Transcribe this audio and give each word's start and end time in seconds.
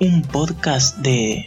un 0.00 0.22
podcast 0.22 0.98
de... 0.98 1.46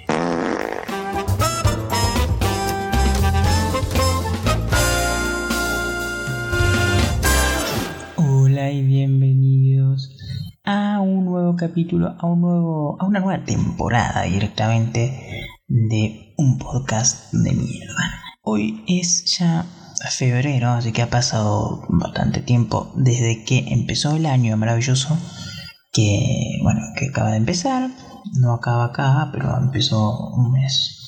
Hola 8.16 8.72
y 8.72 8.82
bienvenidos 8.84 10.18
a 10.64 11.00
un 11.00 11.26
nuevo 11.26 11.56
capítulo, 11.56 12.16
a 12.20 12.26
un 12.26 12.42
nuevo, 12.42 12.98
a 13.00 13.06
una 13.06 13.20
nueva 13.20 13.44
temporada 13.46 14.24
directamente 14.24 15.46
de 15.68 16.34
un 16.38 16.58
podcast 16.58 17.32
de 17.34 17.52
mierda. 17.52 18.24
Hoy 18.42 18.84
es 18.88 19.38
ya 19.38 19.66
febrero, 20.12 20.70
así 20.70 20.92
que 20.92 21.04
ha 21.04 21.10
pasado 21.10 21.84
bastante 21.90 22.42
tiempo 22.42 22.92
desde 22.96 23.44
que 23.44 23.66
empezó 23.74 24.16
el 24.16 24.26
año 24.26 24.58
maravilloso 24.58 25.18
que 25.92 26.60
bueno 26.62 26.82
que 26.96 27.08
acaba 27.08 27.32
de 27.32 27.38
empezar 27.38 27.90
no 28.34 28.54
acaba 28.54 28.86
acá 28.86 29.30
pero 29.32 29.58
empezó 29.58 30.30
un 30.36 30.52
mes 30.52 31.00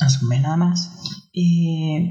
hace 0.00 0.22
un 0.22 0.28
mes 0.28 0.42
nada 0.42 0.56
más. 0.56 0.92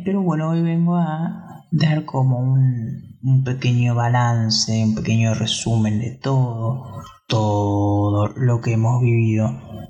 Pero 0.03 0.21
bueno 0.21 0.49
hoy 0.49 0.61
vengo 0.61 0.95
a 0.95 1.63
dar 1.71 2.05
como 2.05 2.39
un, 2.39 3.17
un 3.23 3.43
pequeño 3.43 3.95
balance 3.95 4.83
un 4.83 4.95
pequeño 4.95 5.33
resumen 5.33 5.99
de 5.99 6.11
todo 6.11 7.03
todo 7.27 8.27
lo 8.27 8.61
que 8.61 8.73
hemos 8.73 9.01
vivido 9.01 9.49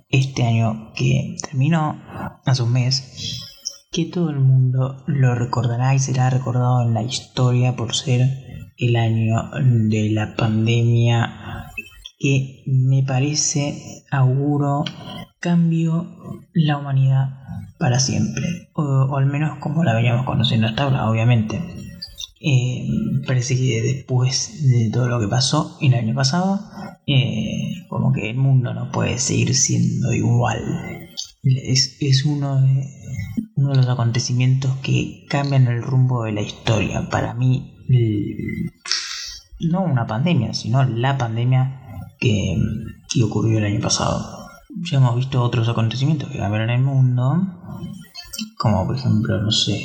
este 0.09 0.44
año 0.44 0.94
que 0.95 1.35
terminó 1.44 2.02
hace 2.45 2.63
un 2.63 2.72
mes 2.72 3.41
que 3.91 4.05
todo 4.05 4.30
el 4.30 4.39
mundo 4.39 5.03
lo 5.08 5.35
recordará 5.35 5.94
y 5.94 5.99
será 5.99 6.30
recordado 6.30 6.81
en 6.81 6.94
la 6.94 7.03
historia 7.03 7.75
por 7.75 7.94
ser 7.94 8.30
el 8.77 8.95
año 8.95 9.52
de 9.89 10.09
la 10.11 10.35
pandemia 10.35 11.72
que 12.17 12.63
me 12.66 13.03
parece, 13.03 13.95
auguro, 14.17 14.85
cambio 15.39 16.07
la 16.53 16.77
humanidad 16.77 17.39
para 17.77 17.99
siempre, 17.99 18.69
o, 18.73 19.16
al 19.17 19.25
menos 19.25 19.59
como 19.59 19.83
la 19.83 19.94
veníamos 19.94 20.25
conociendo 20.25 20.67
hasta 20.67 20.83
ahora, 20.83 21.09
obviamente. 21.09 21.61
Eh, 22.41 22.88
parece 23.25 23.55
que 23.55 23.81
después 23.81 24.67
de 24.67 24.89
todo 24.91 25.07
lo 25.07 25.19
que 25.19 25.27
pasó 25.27 25.77
el 25.81 25.94
año 25.94 26.13
pasado, 26.13 26.59
eh, 27.07 27.85
como 27.89 28.11
que 28.13 28.30
el 28.30 28.38
mundo 28.38 28.73
no 28.73 28.91
puede 28.91 29.17
seguir 29.17 29.55
siendo 29.55 30.13
igual. 30.13 31.09
Es, 31.44 31.97
es 32.02 32.25
uno, 32.25 32.61
de, 32.61 32.88
uno 33.55 33.69
de 33.69 33.77
los 33.77 33.88
acontecimientos 33.88 34.75
que 34.77 35.25
cambian 35.29 35.67
el 35.67 35.81
rumbo 35.81 36.23
de 36.23 36.33
la 36.33 36.41
historia. 36.41 37.09
Para 37.09 37.33
mí, 37.33 37.73
no 39.59 39.83
una 39.83 40.07
pandemia, 40.07 40.53
sino 40.53 40.83
la 40.83 41.17
pandemia 41.17 41.84
que, 42.26 43.23
ocurrió 43.23 43.59
el 43.59 43.66
año 43.66 43.80
pasado. 43.80 44.48
Ya 44.70 44.98
hemos 44.98 45.16
visto 45.16 45.42
otros 45.42 45.70
acontecimientos 45.70 46.30
que 46.30 46.40
cambiaron 46.40 46.70
el 46.70 46.81
mundo, 46.81 47.38
como 48.58 48.86
por 48.86 48.98
ejemplo, 48.98 49.42
no 49.42 49.52
sé, 49.52 49.81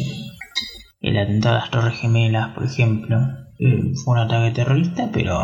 el 1.01 1.19
atentado 1.19 1.57
a 1.57 1.59
las 1.61 1.71
Torres 1.71 2.01
Gemelas, 2.01 2.55
por 2.55 2.65
ejemplo, 2.65 3.19
eh, 3.59 3.93
fue 3.95 4.15
un 4.15 4.19
ataque 4.19 4.53
terrorista, 4.53 5.11
pero 5.13 5.39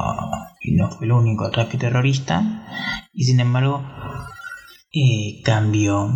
no 0.72 0.90
fue 0.90 1.06
el 1.06 1.12
único 1.12 1.44
ataque 1.44 1.78
terrorista, 1.78 2.66
y 3.12 3.24
sin 3.24 3.40
embargo, 3.40 3.84
eh, 4.92 5.42
cambió, 5.44 6.10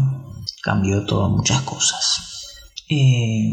cambió 0.63 1.05
todo 1.05 1.29
muchas 1.29 1.61
cosas. 1.63 2.49
Eh, 2.89 3.51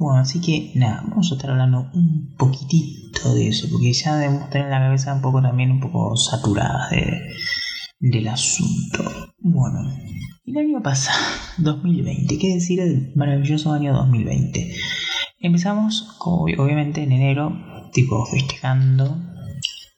bueno, 0.00 0.20
así 0.20 0.40
que 0.40 0.72
nada, 0.76 1.04
vamos 1.06 1.30
a 1.30 1.34
estar 1.34 1.50
hablando 1.50 1.90
un 1.92 2.34
poquitito 2.38 3.34
de 3.34 3.48
eso, 3.48 3.68
porque 3.70 3.92
ya 3.92 4.16
debemos 4.16 4.48
tener 4.48 4.70
la 4.70 4.78
cabeza 4.78 5.12
un 5.12 5.20
poco 5.20 5.42
también 5.42 5.70
un 5.70 5.78
poco 5.78 6.16
saturada 6.16 6.88
de, 6.88 7.20
del 7.98 8.28
asunto. 8.28 9.04
Bueno, 9.40 9.94
el 10.46 10.56
año 10.56 10.82
pasado, 10.82 11.18
2020, 11.58 12.38
¿qué 12.38 12.54
decir 12.54 12.82
del 12.82 13.12
maravilloso 13.14 13.74
año 13.74 13.92
2020? 13.92 14.74
Empezamos, 15.38 16.16
obviamente, 16.18 17.02
en 17.02 17.12
enero, 17.12 17.52
tipo 17.92 18.24
festejando, 18.24 19.18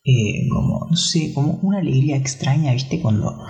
eh, 0.05 0.49
como, 0.49 0.89
no 0.91 0.97
sé, 0.97 1.33
como 1.33 1.61
una 1.62 1.79
alegría 1.79 2.17
extraña, 2.17 2.73
¿viste? 2.73 3.01
Cuando 3.01 3.41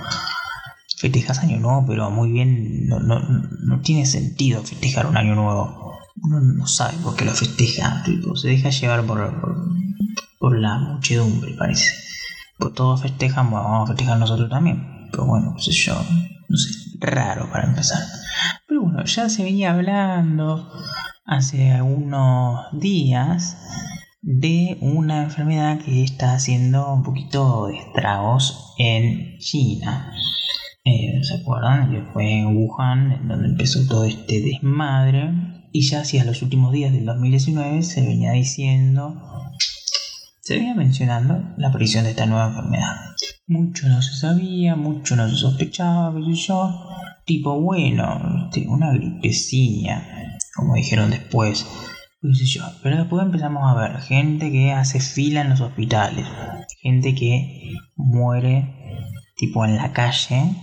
festejas 0.98 1.38
año 1.38 1.58
nuevo, 1.60 1.86
pero 1.86 2.10
muy 2.10 2.30
bien, 2.30 2.88
no, 2.88 3.00
no, 3.00 3.20
no 3.20 3.80
tiene 3.80 4.04
sentido 4.04 4.62
festejar 4.62 5.06
un 5.06 5.16
año 5.16 5.34
nuevo 5.34 5.82
uno 6.22 6.40
no 6.40 6.66
sabe 6.66 6.96
por 7.02 7.16
qué 7.16 7.24
lo 7.24 7.32
festeja, 7.32 8.02
tipo, 8.04 8.36
se 8.36 8.48
deja 8.48 8.70
llevar 8.70 9.04
por, 9.04 9.66
por, 10.38 10.58
la 10.58 10.78
muchedumbre, 10.78 11.54
parece. 11.58 11.90
Pues 12.58 12.74
todos 12.74 13.02
festejan, 13.02 13.50
bueno, 13.50 13.68
vamos 13.68 13.90
a 13.90 13.92
festejar 13.92 14.18
nosotros 14.18 14.48
también. 14.48 15.08
Pero 15.10 15.26
bueno, 15.26 15.52
no 15.52 15.58
sé 15.58 15.72
yo, 15.72 15.94
no 15.94 16.56
sé, 16.56 16.70
raro 17.00 17.50
para 17.50 17.66
empezar. 17.66 18.00
Pero 18.68 18.82
bueno, 18.82 19.04
ya 19.04 19.28
se 19.28 19.42
venía 19.42 19.72
hablando 19.72 20.70
hace 21.26 21.72
algunos 21.72 22.66
días 22.72 23.56
de 24.20 24.78
una 24.80 25.24
enfermedad 25.24 25.80
que 25.80 26.04
está 26.04 26.34
haciendo 26.34 26.92
un 26.92 27.02
poquito 27.02 27.66
de 27.66 27.78
estragos 27.78 28.74
en 28.78 29.38
China. 29.38 30.12
Eh, 30.84 31.20
¿Se 31.22 31.40
acuerdan? 31.40 31.90
Que 31.90 32.02
fue 32.12 32.38
en 32.38 32.56
Wuhan, 32.56 33.12
en 33.12 33.28
donde 33.28 33.48
empezó 33.48 33.86
todo 33.88 34.04
este 34.04 34.40
desmadre 34.40 35.61
y 35.72 35.88
ya 35.88 36.00
hacia 36.00 36.24
los 36.24 36.42
últimos 36.42 36.72
días 36.72 36.92
del 36.92 37.06
2019 37.06 37.82
se 37.82 38.02
venía 38.02 38.32
diciendo, 38.32 39.20
se 40.40 40.56
venía 40.56 40.74
mencionando 40.74 41.42
la 41.56 41.68
aparición 41.68 42.04
de 42.04 42.10
esta 42.10 42.26
nueva 42.26 42.48
enfermedad. 42.48 42.94
Mucho 43.46 43.88
no 43.88 44.02
se 44.02 44.14
sabía, 44.14 44.76
mucho 44.76 45.16
no 45.16 45.28
se 45.28 45.36
sospechaba, 45.36 46.12
sé 46.12 46.34
yo. 46.34 46.88
Tipo, 47.24 47.60
bueno, 47.60 48.50
una 48.68 48.92
gripecina, 48.92 50.38
como 50.54 50.74
dijeron 50.74 51.10
después. 51.10 51.66
Yo. 52.22 52.62
Pero 52.84 52.98
después 52.98 53.24
empezamos 53.24 53.64
a 53.66 53.74
ver 53.74 54.00
gente 54.00 54.52
que 54.52 54.70
hace 54.70 55.00
fila 55.00 55.40
en 55.40 55.50
los 55.50 55.60
hospitales, 55.60 56.24
gente 56.80 57.16
que 57.16 57.72
muere 57.96 59.08
tipo 59.36 59.64
en 59.64 59.76
la 59.76 59.92
calle 59.92 60.54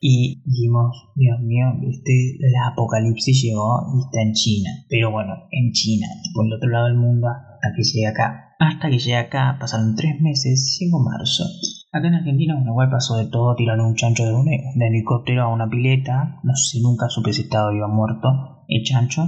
y 0.00 0.42
dijimos, 0.46 1.12
Dios 1.14 1.38
mío, 1.42 1.66
este, 1.88 2.38
la 2.40 2.72
apocalipsis 2.72 3.42
llegó 3.42 3.84
y 3.94 4.00
está 4.00 4.22
en 4.22 4.32
China. 4.32 4.70
Pero 4.88 5.10
bueno, 5.10 5.34
en 5.50 5.72
China, 5.72 6.06
por 6.34 6.46
el 6.46 6.54
otro 6.54 6.70
lado 6.70 6.86
del 6.86 6.96
mundo, 6.96 7.28
hasta 7.28 7.76
que 7.76 7.82
llegue 7.82 8.06
acá. 8.06 8.56
Hasta 8.58 8.88
que 8.88 8.98
llegue 8.98 9.16
acá, 9.16 9.58
pasaron 9.60 9.94
tres 9.94 10.20
meses, 10.20 10.78
llegó 10.80 11.04
marzo. 11.04 11.44
Acá 11.92 12.08
en 12.08 12.14
Argentina, 12.14 12.56
una 12.56 12.70
igual 12.70 12.90
pasó 12.90 13.16
de 13.18 13.26
todo, 13.26 13.54
tiraron 13.56 13.86
un 13.86 13.94
chancho 13.94 14.24
de 14.24 14.32
un, 14.32 14.48
helicóptero 14.48 15.42
a 15.42 15.52
una 15.52 15.68
pileta. 15.68 16.40
No 16.44 16.54
sé, 16.54 16.80
nunca 16.80 17.08
supe 17.08 17.32
si 17.32 17.42
estaba 17.42 17.70
vivo 17.70 17.86
o 17.86 17.88
muerto 17.88 18.64
el 18.68 18.82
chancho. 18.82 19.26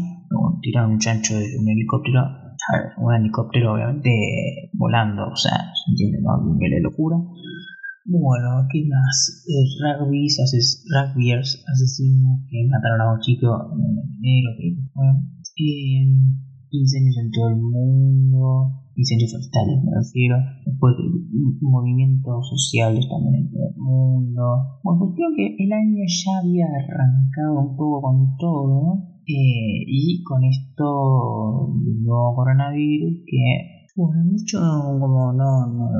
tiraron 0.62 0.92
un 0.92 0.98
chancho 0.98 1.34
de 1.34 1.58
un 1.58 1.68
helicóptero. 1.68 2.20
A 2.20 2.76
ver, 2.78 2.92
un 2.96 3.14
helicóptero 3.14 3.74
obviamente 3.74 4.70
volando, 4.72 5.26
o 5.28 5.36
sea, 5.36 5.72
se 5.74 5.90
entiende, 5.90 6.18
¿no? 6.22 6.56
de 6.56 6.80
locura. 6.80 7.16
Bueno, 8.04 8.66
¿qué 8.72 8.84
más? 8.88 9.46
Rugbyers, 9.78 10.40
ases 10.40 10.84
rugbyers 10.90 11.64
asesinos 11.68 12.40
que 12.50 12.66
mataron 12.66 13.00
a 13.00 13.12
un 13.14 13.20
chico 13.20 13.46
en 13.78 13.98
enero, 14.18 14.50
que 14.58 14.76
fue. 14.92 15.06
Incendios 16.74 17.18
en 17.18 17.30
todo 17.30 17.48
el 17.50 17.60
mundo, 17.60 18.88
incendios 18.96 19.30
forestales 19.32 19.84
me 19.84 19.92
refiero, 19.92 20.36
después 20.64 20.94
movimientos 21.60 22.48
sociales 22.48 23.06
también 23.08 23.44
en 23.44 23.50
todo 23.52 23.68
el 23.68 23.76
mundo. 23.76 24.80
Bueno, 24.82 25.00
cuestión 25.00 25.34
que 25.36 25.54
el 25.62 25.70
año 25.70 26.02
ya 26.08 26.38
había 26.40 26.64
arrancado 26.64 27.68
un 27.68 27.76
poco 27.76 28.00
con 28.00 28.36
todo, 28.38 29.12
eh, 29.26 29.84
y 29.86 30.22
con 30.24 30.42
esto 30.44 31.76
nuevo 31.76 32.34
coronavirus 32.34 33.22
que 33.26 33.81
bueno, 33.94 34.24
mucho 34.24 34.58
como 34.58 35.32
no, 35.32 35.66
no, 35.66 35.90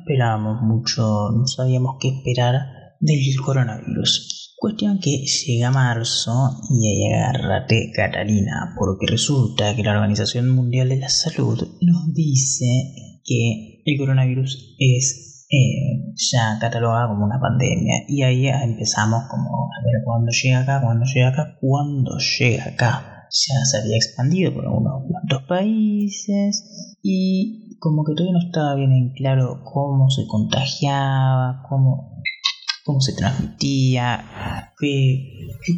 esperábamos 0.00 0.62
mucho, 0.62 1.30
no 1.30 1.46
sabíamos 1.46 1.96
qué 2.00 2.08
esperar 2.08 2.54
del 3.00 3.18
coronavirus. 3.44 4.56
Cuestión 4.58 4.98
que 5.00 5.24
llega 5.24 5.70
marzo 5.70 6.32
y 6.70 6.88
ahí 6.88 7.12
agárrate 7.12 7.90
Catalina, 7.94 8.74
porque 8.78 9.06
resulta 9.08 9.74
que 9.74 9.82
la 9.82 9.92
Organización 9.92 10.50
Mundial 10.50 10.88
de 10.88 10.98
la 10.98 11.08
Salud 11.08 11.58
nos 11.80 12.14
dice 12.14 13.20
que 13.24 13.82
el 13.84 13.98
coronavirus 13.98 14.76
es 14.78 15.46
eh, 15.50 16.14
ya 16.14 16.58
catalogado 16.60 17.08
como 17.08 17.24
una 17.24 17.40
pandemia 17.40 18.04
y 18.08 18.22
ahí 18.22 18.46
empezamos 18.48 19.24
como 19.28 19.48
a 19.48 19.84
ver 19.84 20.02
cuándo 20.04 20.30
llega 20.30 20.60
acá, 20.60 20.80
cuándo 20.80 21.04
llega 21.12 21.28
acá, 21.28 21.58
cuándo 21.60 22.18
llega 22.18 22.64
acá 22.64 23.11
ya 23.32 23.64
se 23.64 23.78
había 23.78 23.96
expandido 23.96 24.52
por 24.52 24.66
unos 24.66 25.02
cuantos 25.08 25.42
países 25.48 26.98
y 27.02 27.78
como 27.78 28.04
que 28.04 28.12
todavía 28.14 28.38
no 28.38 28.46
estaba 28.46 28.74
bien 28.74 28.92
en 28.92 29.12
claro 29.14 29.62
cómo 29.64 30.10
se 30.10 30.26
contagiaba, 30.26 31.62
cómo, 31.68 32.22
cómo 32.84 33.00
se 33.00 33.14
transmitía, 33.14 34.72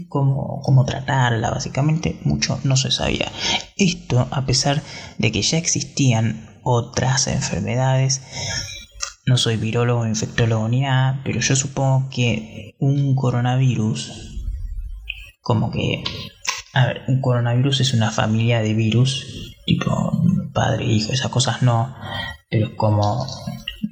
cómo, 0.09 0.61
cómo 0.63 0.85
tratarla, 0.85 1.51
básicamente 1.51 2.19
mucho 2.25 2.59
no 2.65 2.77
se 2.77 2.91
sabía. 2.91 3.31
Esto 3.77 4.27
a 4.31 4.45
pesar 4.45 4.83
de 5.19 5.31
que 5.31 5.43
ya 5.43 5.57
existían 5.57 6.59
otras 6.65 7.29
enfermedades 7.29 8.21
no 9.27 9.39
soy 9.39 9.57
virólogo, 9.57 10.07
infectólogo 10.07 10.69
ni 10.69 10.83
nada, 10.83 11.23
pero 11.25 11.41
yo 11.41 11.57
supongo 11.57 12.11
que 12.11 12.77
un 12.79 13.15
coronavirus, 13.15 14.45
como 15.41 15.71
que, 15.71 16.05
a 16.75 16.87
ver, 16.87 17.03
un 17.09 17.21
coronavirus 17.21 17.81
es 17.81 17.95
una 17.95 18.11
familia 18.11 18.61
de 18.61 18.75
virus, 18.75 19.55
tipo 19.65 20.23
padre, 20.53 20.85
hijo, 20.85 21.13
esas 21.13 21.31
cosas 21.31 21.63
no, 21.63 21.95
pero 22.51 22.77
como 22.77 23.27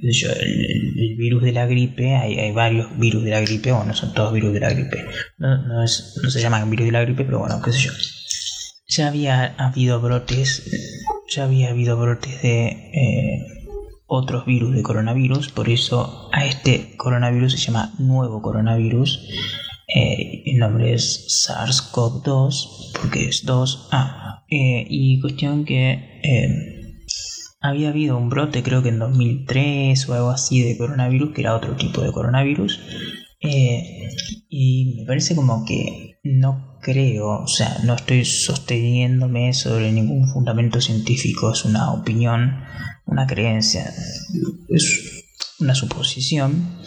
el, 0.03 1.17
virus 1.17 1.43
de 1.43 1.53
la 1.53 1.67
gripe, 1.67 2.17
hay, 2.17 2.53
varios 2.53 2.99
virus 2.99 3.25
de 3.25 3.31
la 3.31 3.41
gripe, 3.41 3.73
bueno, 3.73 3.95
son 3.95 4.13
todos 4.15 4.33
virus 4.33 4.53
de 4.53 4.61
la 4.61 4.71
gripe, 4.71 5.05
no, 5.39 5.87
se 5.87 6.41
llaman 6.41 6.69
virus 6.71 6.87
de 6.87 6.93
la 6.93 7.03
gripe, 7.03 7.25
pero 7.25 7.39
bueno, 7.39 7.61
qué 7.63 7.73
sé 7.73 7.81
yo. 7.81 7.93
Ya 8.89 9.09
había 9.09 9.55
habido 9.59 10.01
brotes, 10.01 10.71
ya 11.29 11.45
había 11.45 11.71
habido 11.71 11.97
brotes 11.99 12.43
de 12.43 12.67
eh, 12.67 13.63
otros 14.07 14.45
virus 14.45 14.75
de 14.75 14.83
coronavirus, 14.83 15.49
por 15.51 15.71
eso 15.71 16.29
a 16.33 16.45
este 16.45 16.97
coronavirus 16.97 17.53
se 17.53 17.59
llama 17.59 17.93
nuevo 17.99 18.43
coronavirus. 18.43 19.29
Eh, 19.95 20.43
el 20.47 20.59
nombre 20.59 20.95
es 20.95 21.47
SARS-CoV-2, 21.49 22.93
porque 23.01 23.29
es 23.29 23.45
2. 23.45 23.89
Ah, 23.93 24.45
eh, 24.51 24.87
y 24.89 25.21
cuestión 25.21 25.65
que 25.65 26.11
había 27.61 27.91
habido 27.91 28.17
un 28.17 28.29
brote, 28.29 28.63
creo 28.63 28.83
que 28.83 28.89
en 28.89 28.99
2003 28.99 30.09
o 30.09 30.15
algo 30.15 30.31
así, 30.31 30.63
de 30.63 30.77
coronavirus, 30.77 31.33
que 31.33 31.41
era 31.43 31.55
otro 31.55 31.77
tipo 31.77 32.01
de 32.03 32.13
coronavirus. 32.13 32.81
y 34.49 34.95
me 34.99 35.07
parece 35.07 35.35
como 35.35 35.65
que 35.65 36.19
no 36.23 36.79
creo, 36.81 37.43
o 37.43 37.47
sea, 37.49 37.79
no 37.85 37.95
estoy 37.95 38.25
sosteniéndome 38.25 39.53
sobre 39.55 39.91
ningún 39.93 40.29
fundamento 40.29 40.81
científico, 40.81 41.53
es 41.53 41.65
una 41.65 41.93
opinión, 41.93 42.65
una 43.07 43.27
creencia, 43.27 43.93
es 44.69 45.25
una 45.59 45.75
suposición 45.75 46.81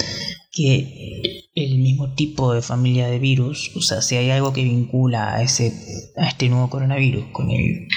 que 0.55 1.49
el 1.53 1.77
mismo 1.79 2.13
tipo 2.15 2.53
de 2.53 2.61
familia 2.61 3.07
de 3.07 3.19
virus, 3.19 3.71
o 3.75 3.81
sea, 3.81 4.01
si 4.01 4.15
hay 4.15 4.31
algo 4.31 4.53
que 4.53 4.63
vincula 4.63 5.35
a 5.35 5.41
ese 5.41 5.73
a 6.17 6.27
este 6.27 6.49
nuevo 6.49 6.69
coronavirus 6.69 7.25
con 7.31 7.51
el 7.51 7.87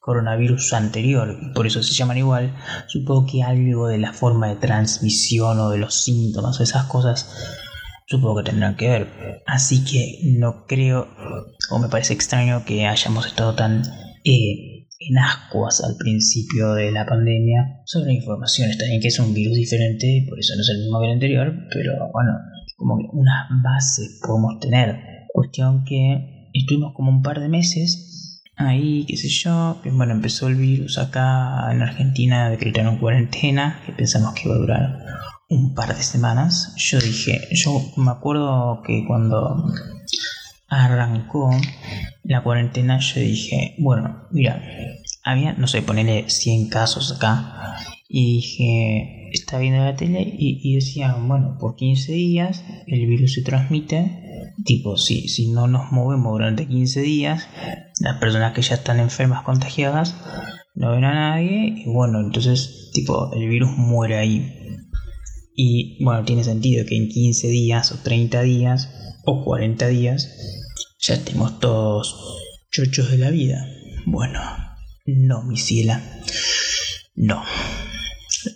coronavirus 0.00 0.72
anterior, 0.72 1.36
y 1.42 1.52
por 1.52 1.66
eso 1.66 1.82
se 1.82 1.92
llaman 1.94 2.18
igual, 2.18 2.56
supongo 2.86 3.26
que 3.26 3.42
algo 3.42 3.88
de 3.88 3.98
la 3.98 4.12
forma 4.12 4.48
de 4.48 4.56
transmisión 4.56 5.58
o 5.58 5.70
de 5.70 5.78
los 5.78 6.04
síntomas 6.04 6.60
o 6.60 6.62
esas 6.62 6.84
cosas 6.84 7.28
supongo 8.06 8.36
que 8.36 8.50
tendrán 8.50 8.76
que 8.76 8.88
ver. 8.88 9.42
Así 9.46 9.84
que 9.84 10.20
no 10.22 10.64
creo, 10.66 11.08
o 11.70 11.78
me 11.80 11.88
parece 11.88 12.14
extraño 12.14 12.64
que 12.64 12.86
hayamos 12.86 13.26
estado 13.26 13.56
tan 13.56 13.82
eh, 14.24 14.75
en 14.98 15.18
ascuas 15.18 15.82
al 15.84 15.96
principio 15.96 16.74
de 16.74 16.90
la 16.90 17.06
pandemia 17.06 17.82
sobre 17.84 18.14
información. 18.14 18.70
Está 18.70 18.84
bien 18.86 19.00
que 19.00 19.08
es 19.08 19.18
un 19.18 19.34
virus 19.34 19.56
diferente, 19.56 20.24
por 20.28 20.38
eso 20.38 20.54
no 20.54 20.62
es 20.62 20.68
el 20.70 20.78
mismo 20.78 21.00
que 21.00 21.06
el 21.06 21.12
anterior, 21.12 21.54
pero 21.72 21.92
bueno, 22.12 22.32
como 22.76 22.98
que 22.98 23.04
unas 23.12 23.48
bases 23.62 24.20
podemos 24.26 24.58
tener. 24.60 24.96
Cuestión 25.32 25.84
que 25.84 26.48
estuvimos 26.52 26.94
como 26.94 27.10
un 27.10 27.22
par 27.22 27.40
de 27.40 27.48
meses 27.48 28.42
ahí, 28.56 29.04
qué 29.06 29.16
sé 29.16 29.28
yo, 29.28 29.80
que 29.82 29.90
bueno, 29.90 30.12
empezó 30.12 30.48
el 30.48 30.56
virus 30.56 30.98
acá 30.98 31.70
en 31.70 31.82
Argentina, 31.82 32.48
decretaron 32.48 32.98
cuarentena, 32.98 33.82
que 33.84 33.92
pensamos 33.92 34.34
que 34.34 34.48
iba 34.48 34.54
a 34.54 34.58
durar 34.58 35.06
un 35.48 35.74
par 35.74 35.94
de 35.94 36.02
semanas, 36.02 36.74
yo 36.76 36.98
dije, 36.98 37.40
yo 37.52 37.80
me 37.96 38.10
acuerdo 38.10 38.82
que 38.84 39.04
cuando 39.06 39.72
arrancó 40.68 41.50
la 42.24 42.42
cuarentena, 42.42 42.98
yo 42.98 43.20
dije, 43.20 43.74
bueno, 43.78 44.24
mira, 44.30 44.62
había, 45.22 45.52
no 45.52 45.66
sé, 45.66 45.82
ponerle 45.82 46.28
100 46.28 46.68
casos 46.68 47.12
acá, 47.12 47.76
y 48.08 48.36
dije, 48.36 49.30
está 49.32 49.58
viendo 49.58 49.84
la 49.84 49.96
tele, 49.96 50.22
y, 50.22 50.60
y 50.62 50.74
decían, 50.74 51.28
bueno, 51.28 51.56
por 51.58 51.76
15 51.76 52.12
días 52.12 52.64
el 52.86 53.06
virus 53.06 53.34
se 53.34 53.42
transmite, 53.42 54.52
tipo, 54.64 54.96
si, 54.96 55.28
si 55.28 55.50
no 55.52 55.66
nos 55.66 55.92
movemos 55.92 56.32
durante 56.32 56.66
15 56.66 57.00
días, 57.00 57.48
las 58.00 58.18
personas 58.18 58.52
que 58.52 58.62
ya 58.62 58.74
están 58.74 59.00
enfermas, 59.00 59.42
contagiadas, 59.42 60.16
no 60.74 60.92
ven 60.92 61.04
a 61.04 61.14
nadie, 61.14 61.74
y 61.76 61.84
bueno, 61.86 62.20
entonces, 62.20 62.90
tipo, 62.92 63.32
el 63.34 63.48
virus 63.48 63.70
muere 63.76 64.18
ahí. 64.18 64.52
Y 65.58 66.04
bueno, 66.04 66.22
tiene 66.24 66.44
sentido 66.44 66.84
que 66.84 66.96
en 66.96 67.08
15 67.08 67.48
días 67.48 67.90
o 67.92 67.98
30 68.02 68.42
días 68.42 68.90
o 69.26 69.44
40 69.44 69.88
días 69.88 70.30
ya 70.98 71.14
estemos 71.14 71.58
todos 71.60 72.16
chochos 72.70 73.10
de 73.10 73.18
la 73.18 73.30
vida. 73.30 73.68
Bueno, 74.06 74.40
no, 75.04 75.42
mi 75.42 75.56
ciela. 75.56 76.02
No. 77.14 77.42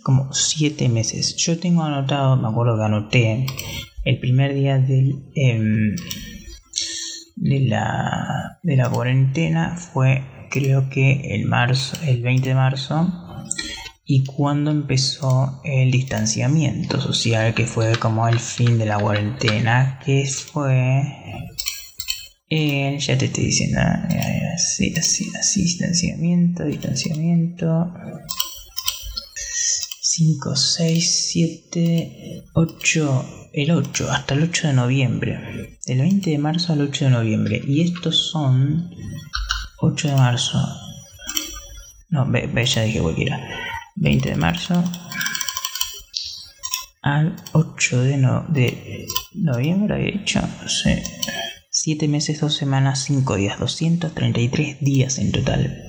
Como 0.02 0.32
7 0.32 0.88
meses. 0.88 1.36
Yo 1.36 1.58
tengo 1.58 1.82
anotado, 1.82 2.36
me 2.36 2.48
acuerdo 2.48 2.76
que 2.76 2.84
anoté 2.84 3.46
el 4.04 4.18
primer 4.18 4.54
día 4.54 4.78
del, 4.78 5.24
em, 5.34 5.96
de, 7.36 7.60
la, 7.60 8.58
de 8.62 8.76
la 8.76 8.88
cuarentena 8.88 9.76
fue 9.76 10.22
creo 10.50 10.88
que 10.88 11.34
el 11.34 11.46
marzo, 11.46 11.96
el 12.04 12.22
20 12.22 12.48
de 12.48 12.54
marzo 12.54 13.29
y 14.12 14.24
cuando 14.24 14.72
empezó 14.72 15.60
el 15.62 15.92
distanciamiento 15.92 17.00
social, 17.00 17.54
que 17.54 17.64
fue 17.64 17.94
como 17.94 18.26
el 18.26 18.40
fin 18.40 18.76
de 18.76 18.84
la 18.84 18.98
cuarentena, 18.98 20.00
que 20.04 20.26
fue... 20.26 21.04
Eh, 22.48 22.98
ya 22.98 23.16
te 23.16 23.26
estoy 23.26 23.44
diciendo, 23.44 23.78
así, 24.52 24.92
así, 24.98 25.30
así, 25.38 25.62
distanciamiento, 25.62 26.64
distanciamiento. 26.64 27.94
5, 30.00 30.56
6, 30.56 31.28
7, 31.30 32.42
8, 32.54 33.50
el 33.52 33.70
8, 33.70 34.10
hasta 34.10 34.34
el 34.34 34.42
8 34.42 34.66
de 34.66 34.72
noviembre. 34.72 35.78
Del 35.86 36.00
20 36.00 36.30
de 36.30 36.38
marzo 36.38 36.72
al 36.72 36.80
8 36.80 37.04
de 37.04 37.10
noviembre. 37.12 37.62
Y 37.64 37.82
estos 37.82 38.30
son 38.32 38.90
8 39.78 40.08
de 40.08 40.14
marzo. 40.16 40.58
No, 42.08 42.28
ve, 42.28 42.50
ya 42.66 42.82
dije 42.82 43.00
cualquiera. 43.00 43.69
20 43.96 44.30
de 44.30 44.36
marzo 44.36 44.84
al 47.02 47.36
8 47.52 48.02
de, 48.02 48.16
no, 48.16 48.44
de 48.48 49.06
noviembre, 49.34 50.08
hecho, 50.08 50.40
sí. 50.66 50.90
7 51.70 52.08
meses, 52.08 52.40
2 52.40 52.52
semanas, 52.52 53.04
5 53.04 53.36
días, 53.36 53.58
233 53.58 54.80
días 54.80 55.18
en 55.18 55.32
total. 55.32 55.82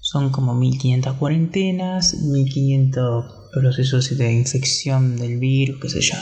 Son 0.00 0.30
como 0.30 0.54
1500 0.54 1.16
cuarentenas, 1.16 2.14
1500 2.14 3.50
procesos 3.52 4.16
de 4.16 4.32
infección 4.32 5.16
del 5.16 5.38
virus, 5.38 5.80
qué 5.80 5.88
sé 5.90 6.00
yo. 6.00 6.14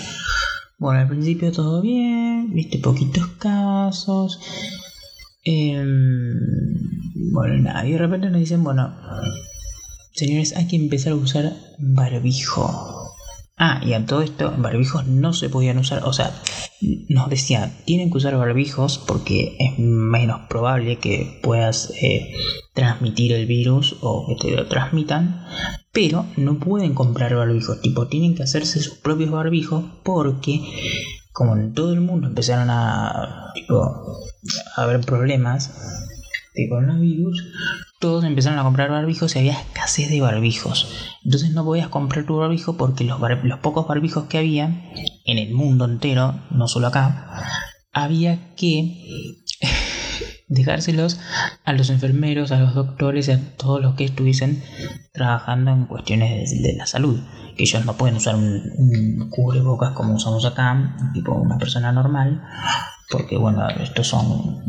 Bueno, 0.78 1.00
al 1.00 1.08
principio 1.08 1.52
todo 1.52 1.80
bien, 1.80 2.52
viste 2.52 2.78
poquitos 2.78 3.26
casos. 3.38 4.40
Em, 5.44 6.34
bueno, 7.32 7.62
nada, 7.62 7.86
y 7.86 7.92
de 7.92 7.98
repente 7.98 8.30
nos 8.30 8.40
dicen, 8.40 8.64
bueno, 8.64 8.96
Señores, 10.20 10.54
hay 10.54 10.66
que 10.66 10.76
empezar 10.76 11.14
a 11.14 11.16
usar 11.16 11.56
barbijo. 11.78 13.16
Ah, 13.56 13.80
y 13.82 13.94
a 13.94 14.04
todo 14.04 14.20
esto, 14.20 14.52
barbijos 14.58 15.06
no 15.06 15.32
se 15.32 15.48
podían 15.48 15.78
usar, 15.78 16.04
o 16.04 16.12
sea, 16.12 16.30
nos 17.08 17.30
decía, 17.30 17.72
tienen 17.86 18.10
que 18.10 18.18
usar 18.18 18.36
barbijos 18.36 18.98
porque 18.98 19.56
es 19.58 19.78
menos 19.78 20.42
probable 20.50 20.98
que 20.98 21.40
puedas 21.42 21.94
eh, 22.02 22.34
transmitir 22.74 23.32
el 23.32 23.46
virus 23.46 23.96
o 24.02 24.26
que 24.28 24.34
te 24.34 24.54
lo 24.54 24.66
transmitan, 24.66 25.46
pero 25.90 26.26
no 26.36 26.58
pueden 26.58 26.92
comprar 26.92 27.34
barbijos, 27.34 27.80
tipo, 27.80 28.06
tienen 28.08 28.34
que 28.34 28.42
hacerse 28.42 28.78
sus 28.82 28.98
propios 28.98 29.30
barbijos 29.30 29.84
porque 30.04 30.60
como 31.32 31.56
en 31.56 31.72
todo 31.72 31.94
el 31.94 32.02
mundo 32.02 32.28
empezaron 32.28 32.68
a, 32.68 33.54
a 33.54 34.82
haber 34.82 35.00
problemas 35.00 35.72
de 36.54 36.68
coronavirus, 36.68 37.42
todos 38.00 38.24
empezaron 38.24 38.58
a 38.58 38.62
comprar 38.62 38.90
barbijos 38.90 39.36
y 39.36 39.40
había 39.40 39.52
escasez 39.52 40.08
de 40.08 40.22
barbijos. 40.22 40.88
Entonces 41.22 41.50
no 41.50 41.64
podías 41.66 41.88
comprar 41.88 42.24
tu 42.24 42.38
barbijo 42.38 42.76
porque 42.76 43.04
los, 43.04 43.20
pocos 43.60 43.86
barbijos 43.86 44.24
que 44.24 44.38
había 44.38 44.90
en 45.26 45.38
el 45.38 45.52
mundo 45.52 45.84
entero, 45.84 46.40
no 46.50 46.66
solo 46.66 46.86
acá, 46.86 47.44
había 47.92 48.54
que 48.56 49.44
dejárselos 50.48 51.20
a 51.64 51.74
los 51.74 51.90
enfermeros, 51.90 52.52
a 52.52 52.60
los 52.60 52.74
doctores 52.74 53.28
a 53.28 53.38
todos 53.58 53.82
los 53.82 53.96
que 53.96 54.06
estuviesen 54.06 54.62
trabajando 55.12 55.70
en 55.70 55.84
cuestiones 55.84 56.62
de, 56.62 56.72
la 56.72 56.86
salud. 56.86 57.20
Que 57.54 57.64
ellos 57.64 57.84
no 57.84 57.98
pueden 57.98 58.16
usar 58.16 58.34
un, 58.34 59.28
cubrebocas 59.28 59.92
como 59.92 60.14
usamos 60.14 60.46
acá, 60.46 60.96
tipo 61.12 61.34
una 61.34 61.58
persona 61.58 61.92
normal, 61.92 62.42
porque 63.10 63.36
bueno, 63.36 63.68
estos 63.68 64.06
son 64.06 64.64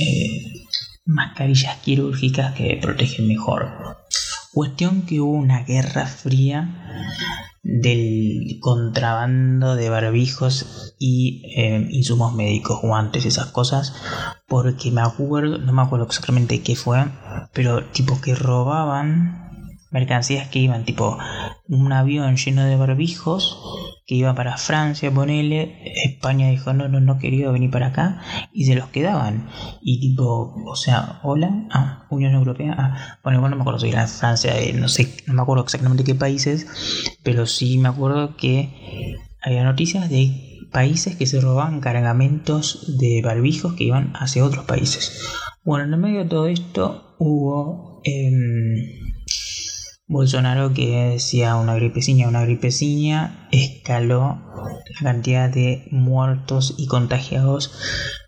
eh, 0.00 0.64
mascarillas 1.04 1.76
quirúrgicas 1.78 2.54
que 2.54 2.78
protegen 2.80 3.28
mejor. 3.28 3.96
Cuestión 4.52 5.02
que 5.02 5.20
hubo 5.20 5.32
una 5.32 5.64
guerra 5.64 6.06
fría 6.06 7.16
del 7.62 8.58
contrabando 8.60 9.74
de 9.74 9.88
barbijos 9.88 10.94
y 10.98 11.42
eh, 11.56 11.88
insumos 11.90 12.34
médicos, 12.34 12.80
guantes, 12.82 13.24
esas 13.24 13.46
cosas, 13.46 13.94
porque 14.46 14.90
me 14.90 15.00
acuerdo, 15.00 15.58
no 15.58 15.72
me 15.72 15.82
acuerdo 15.82 16.06
exactamente 16.06 16.62
qué 16.62 16.76
fue, 16.76 17.06
pero 17.52 17.84
tipo 17.86 18.20
que 18.20 18.34
robaban 18.34 19.43
mercancías 19.94 20.48
que 20.48 20.58
iban 20.58 20.84
tipo 20.84 21.16
un 21.68 21.92
avión 21.92 22.36
lleno 22.36 22.64
de 22.64 22.74
barbijos 22.74 23.56
que 24.06 24.16
iba 24.16 24.34
para 24.34 24.58
Francia, 24.58 25.14
ponele, 25.14 25.78
España 26.04 26.50
dijo 26.50 26.72
no, 26.74 26.88
no, 26.88 26.98
no 26.98 27.18
quería 27.18 27.48
venir 27.52 27.70
para 27.70 27.86
acá 27.86 28.20
y 28.52 28.64
se 28.64 28.74
los 28.74 28.88
quedaban. 28.88 29.48
Y 29.80 30.00
tipo, 30.00 30.52
o 30.66 30.74
sea, 30.74 31.20
hola, 31.22 31.68
ah, 31.70 32.06
Unión 32.10 32.34
Europea, 32.34 32.74
ah, 32.76 33.18
bueno, 33.22 33.38
igual 33.38 33.52
no 33.52 33.56
me 33.56 33.62
acuerdo 33.62 33.78
si 33.78 33.88
era 33.88 34.06
Francia, 34.08 34.58
eh, 34.58 34.72
no 34.72 34.88
sé, 34.88 35.16
no 35.28 35.34
me 35.34 35.42
acuerdo 35.42 35.62
exactamente 35.62 36.02
qué 36.02 36.16
países, 36.16 36.66
pero 37.22 37.46
sí 37.46 37.78
me 37.78 37.88
acuerdo 37.88 38.36
que 38.36 39.16
había 39.40 39.62
noticias 39.62 40.10
de 40.10 40.68
países 40.72 41.14
que 41.14 41.26
se 41.26 41.40
robaban 41.40 41.80
cargamentos 41.80 42.98
de 42.98 43.22
barbijos 43.22 43.74
que 43.74 43.84
iban 43.84 44.12
hacia 44.16 44.44
otros 44.44 44.64
países. 44.64 45.24
Bueno, 45.62 45.84
en 45.84 45.94
el 45.94 46.00
medio 46.00 46.24
de 46.24 46.28
todo 46.28 46.48
esto 46.48 47.14
hubo... 47.20 48.02
Eh, 48.04 49.04
Bolsonaro 50.06 50.74
que 50.74 51.12
decía 51.12 51.56
una 51.56 51.74
gripeciña, 51.74 52.28
una 52.28 52.44
gripeciña, 52.44 53.48
escaló 53.52 54.38
la 55.00 55.00
cantidad 55.02 55.48
de 55.48 55.88
muertos 55.90 56.74
y 56.76 56.86
contagiados 56.86 57.72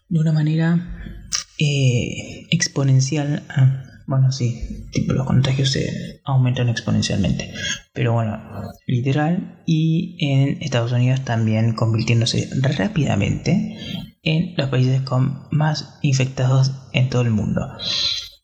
de 0.09 0.21
una 0.21 0.33
manera 0.33 1.21
eh, 1.59 2.47
exponencial. 2.51 3.43
Ah, 3.51 3.83
bueno, 4.07 4.33
sí, 4.33 4.87
tipo 4.93 5.13
los 5.13 5.27
contagios 5.27 5.71
se 5.73 6.23
aumentan 6.25 6.71
exponencialmente. 6.71 7.53
Pero 7.93 8.15
bueno, 8.15 8.41
literal. 8.87 9.63
Y 9.67 10.17
en 10.21 10.63
Estados 10.63 10.93
Unidos 10.93 11.25
también 11.25 11.75
convirtiéndose 11.75 12.49
rápidamente 12.79 13.77
en 14.23 14.55
los 14.57 14.71
países 14.71 15.03
con 15.03 15.43
más 15.51 15.99
infectados 16.01 16.73
en 16.93 17.11
todo 17.11 17.21
el 17.23 17.31
mundo. 17.31 17.61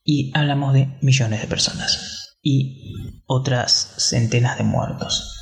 Y 0.04 0.32
hablamos 0.34 0.74
de 0.74 0.98
millones 1.00 1.40
de 1.40 1.46
personas 1.46 2.21
y 2.42 3.22
otras 3.26 3.94
centenas 3.98 4.58
de 4.58 4.64
muertos. 4.64 5.38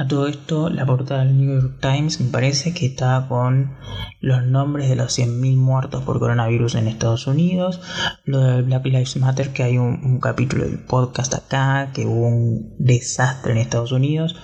A 0.00 0.08
todo 0.08 0.28
esto, 0.28 0.70
la 0.70 0.86
portada 0.86 1.24
del 1.26 1.36
New 1.36 1.60
York 1.60 1.78
Times 1.82 2.22
me 2.22 2.30
parece 2.30 2.72
que 2.72 2.86
está 2.86 3.26
con 3.28 3.76
los 4.22 4.42
nombres 4.46 4.88
de 4.88 4.96
los 4.96 5.18
100.000 5.18 5.56
muertos 5.56 6.02
por 6.04 6.18
coronavirus 6.18 6.76
en 6.76 6.88
Estados 6.88 7.26
Unidos, 7.26 7.82
lo 8.24 8.40
de 8.40 8.62
Black 8.62 8.86
Lives 8.86 9.18
Matter, 9.18 9.52
que 9.52 9.62
hay 9.62 9.76
un, 9.76 10.18
capítulo 10.18 10.64
del 10.64 10.78
podcast 10.78 11.34
acá, 11.34 11.90
que 11.92 12.06
hubo 12.06 12.28
un 12.28 12.76
desastre 12.78 13.52
en 13.52 13.58
Estados 13.58 13.92
Unidos 13.92 14.36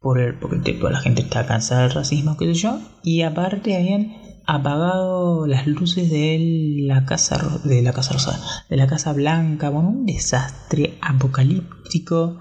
por 0.00 0.18
el, 0.18 0.38
porque 0.38 0.72
la 0.80 1.00
gente 1.00 1.20
está 1.20 1.44
cansada 1.44 1.82
del 1.82 1.90
racismo, 1.90 2.38
qué 2.38 2.46
sé 2.46 2.54
yo, 2.54 2.80
y 3.02 3.20
aparte 3.20 3.76
habían 3.76 4.23
apagado 4.46 5.46
las 5.46 5.66
luces 5.66 6.10
de 6.10 6.82
la 6.86 7.04
casa 7.04 7.60
de 7.64 7.82
la 7.82 7.92
casa 7.92 8.12
rosa, 8.12 8.40
de 8.68 8.76
la 8.76 8.86
casa 8.86 9.12
blanca, 9.12 9.70
bueno, 9.70 9.90
un 9.90 10.06
desastre 10.06 10.98
apocalíptico 11.00 12.40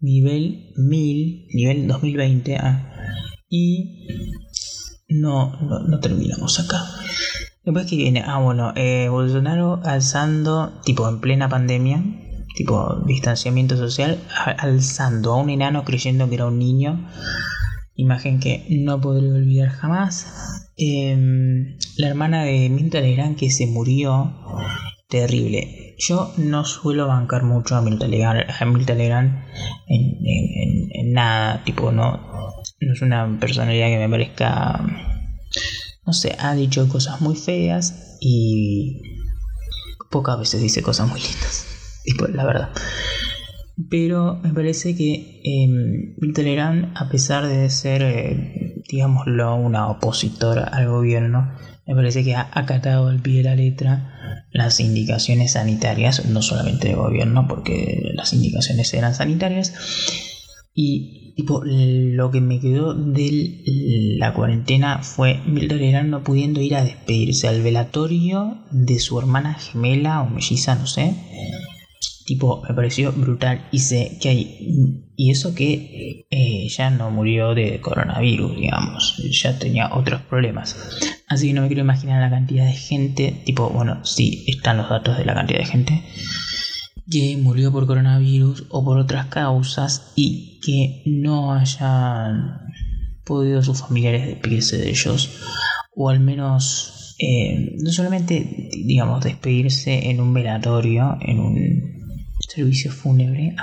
nivel 0.00 0.72
1000, 0.76 1.46
nivel 1.52 1.86
2020 1.86 2.56
ah, 2.56 2.92
y 3.48 4.06
no, 5.08 5.58
no, 5.60 6.00
terminamos 6.00 6.60
acá. 6.60 6.82
Después 7.64 7.86
que 7.86 7.96
viene, 7.96 8.22
ah 8.26 8.38
bueno, 8.38 8.72
eh, 8.76 9.08
Bolsonaro 9.08 9.80
alzando, 9.84 10.80
tipo 10.84 11.08
en 11.08 11.20
plena 11.20 11.48
pandemia, 11.48 12.02
tipo 12.54 13.02
distanciamiento 13.06 13.76
social, 13.76 14.18
alzando 14.58 15.32
a 15.32 15.36
un 15.36 15.50
enano 15.50 15.84
creyendo 15.84 16.28
que 16.28 16.36
era 16.36 16.46
un 16.46 16.58
niño 16.58 17.08
imagen 18.00 18.40
que 18.40 18.66
no 18.70 19.00
podré 19.00 19.30
olvidar 19.30 19.68
jamás. 19.68 20.69
Em, 20.76 21.76
la 21.96 22.08
hermana 22.08 22.44
de 22.44 22.68
Mirta 22.70 23.00
Legrand 23.00 23.36
que 23.36 23.50
se 23.50 23.66
murió, 23.66 24.32
terrible. 25.08 25.96
Yo 25.98 26.32
no 26.38 26.64
suelo 26.64 27.06
bancar 27.08 27.42
mucho 27.42 27.76
a 27.76 27.82
Mirta 27.82 28.06
Legrand, 28.06 29.44
en, 29.88 31.12
nada, 31.12 31.62
tipo, 31.64 31.92
no, 31.92 32.12
no 32.80 32.92
es 32.92 33.02
una 33.02 33.38
personalidad 33.38 33.88
que 33.88 33.98
me 33.98 34.08
parezca, 34.08 34.80
no 36.06 36.12
sé, 36.12 36.36
ha 36.38 36.54
dicho 36.54 36.88
cosas 36.88 37.20
muy 37.20 37.36
feas 37.36 38.16
y 38.20 39.02
pocas 40.10 40.38
veces 40.38 40.62
dice 40.62 40.82
cosas 40.82 41.08
muy 41.08 41.20
lindas, 41.20 41.66
tipo, 42.04 42.26
la 42.28 42.44
verdad. 42.44 42.70
Pero 43.88 44.40
me 44.42 44.52
parece 44.52 44.96
que 44.96 45.40
eh, 45.44 46.92
a 46.94 47.08
pesar 47.08 47.46
de 47.46 47.70
ser, 47.70 48.02
eh, 48.02 48.82
digámoslo, 48.88 49.54
una 49.54 49.88
opositora 49.88 50.64
al 50.64 50.88
gobierno, 50.88 51.52
me 51.86 51.94
parece 51.94 52.24
que 52.24 52.34
ha 52.34 52.50
acatado 52.52 53.08
al 53.08 53.20
pie 53.20 53.38
de 53.38 53.44
la 53.44 53.54
letra 53.54 54.46
las 54.52 54.80
indicaciones 54.80 55.52
sanitarias, 55.52 56.26
no 56.26 56.42
solamente 56.42 56.88
del 56.88 56.96
gobierno, 56.96 57.46
porque 57.48 58.02
las 58.14 58.32
indicaciones 58.32 58.92
eran 58.92 59.14
sanitarias. 59.14 59.72
Y 60.74 61.34
tipo, 61.36 61.62
lo 61.64 62.30
que 62.30 62.40
me 62.40 62.60
quedó 62.60 62.94
de 62.94 63.62
la 64.18 64.34
cuarentena 64.34 65.02
fue 65.02 65.40
Milton 65.46 66.10
no 66.10 66.22
pudiendo 66.22 66.60
ir 66.60 66.74
a 66.74 66.84
despedirse 66.84 67.48
al 67.48 67.62
velatorio 67.62 68.58
de 68.70 68.98
su 68.98 69.18
hermana 69.18 69.54
gemela 69.54 70.22
o 70.22 70.28
melliza, 70.28 70.74
no 70.74 70.86
sé 70.86 71.14
tipo, 72.30 72.62
me 72.68 72.74
pareció 72.76 73.10
brutal. 73.10 73.66
Y 73.72 73.80
sé 73.80 74.18
que 74.20 74.28
hay. 74.28 75.04
Y 75.16 75.32
eso 75.32 75.52
que 75.52 76.26
eh, 76.30 76.68
ya 76.68 76.88
no 76.90 77.10
murió 77.10 77.54
de 77.56 77.80
coronavirus, 77.80 78.54
digamos. 78.54 79.16
Ya 79.42 79.58
tenía 79.58 79.92
otros 79.92 80.22
problemas. 80.22 80.76
Así 81.26 81.48
que 81.48 81.54
no 81.54 81.62
me 81.62 81.66
quiero 81.66 81.82
imaginar 81.82 82.20
la 82.20 82.30
cantidad 82.30 82.64
de 82.64 82.72
gente. 82.72 83.42
Tipo, 83.44 83.68
bueno, 83.70 84.04
sí, 84.04 84.44
están 84.46 84.76
los 84.76 84.88
datos 84.88 85.18
de 85.18 85.24
la 85.24 85.34
cantidad 85.34 85.58
de 85.58 85.66
gente 85.66 86.04
que 87.10 87.36
murió 87.36 87.72
por 87.72 87.88
coronavirus 87.88 88.66
o 88.70 88.84
por 88.84 88.96
otras 88.98 89.26
causas 89.26 90.12
y 90.14 90.60
que 90.60 91.02
no 91.06 91.52
hayan 91.52 92.60
podido 93.24 93.64
sus 93.64 93.80
familiares 93.80 94.24
despedirse 94.24 94.78
de 94.78 94.90
ellos 94.90 95.40
o 95.96 96.08
al 96.08 96.20
menos 96.20 97.16
eh, 97.18 97.74
no 97.82 97.90
solamente 97.90 98.70
digamos 98.70 99.24
despedirse 99.24 100.10
en 100.10 100.20
un 100.20 100.32
velatorio 100.32 101.18
en 101.20 101.40
un 101.40 101.99
servicio 102.50 102.90
fúnebre, 102.90 103.54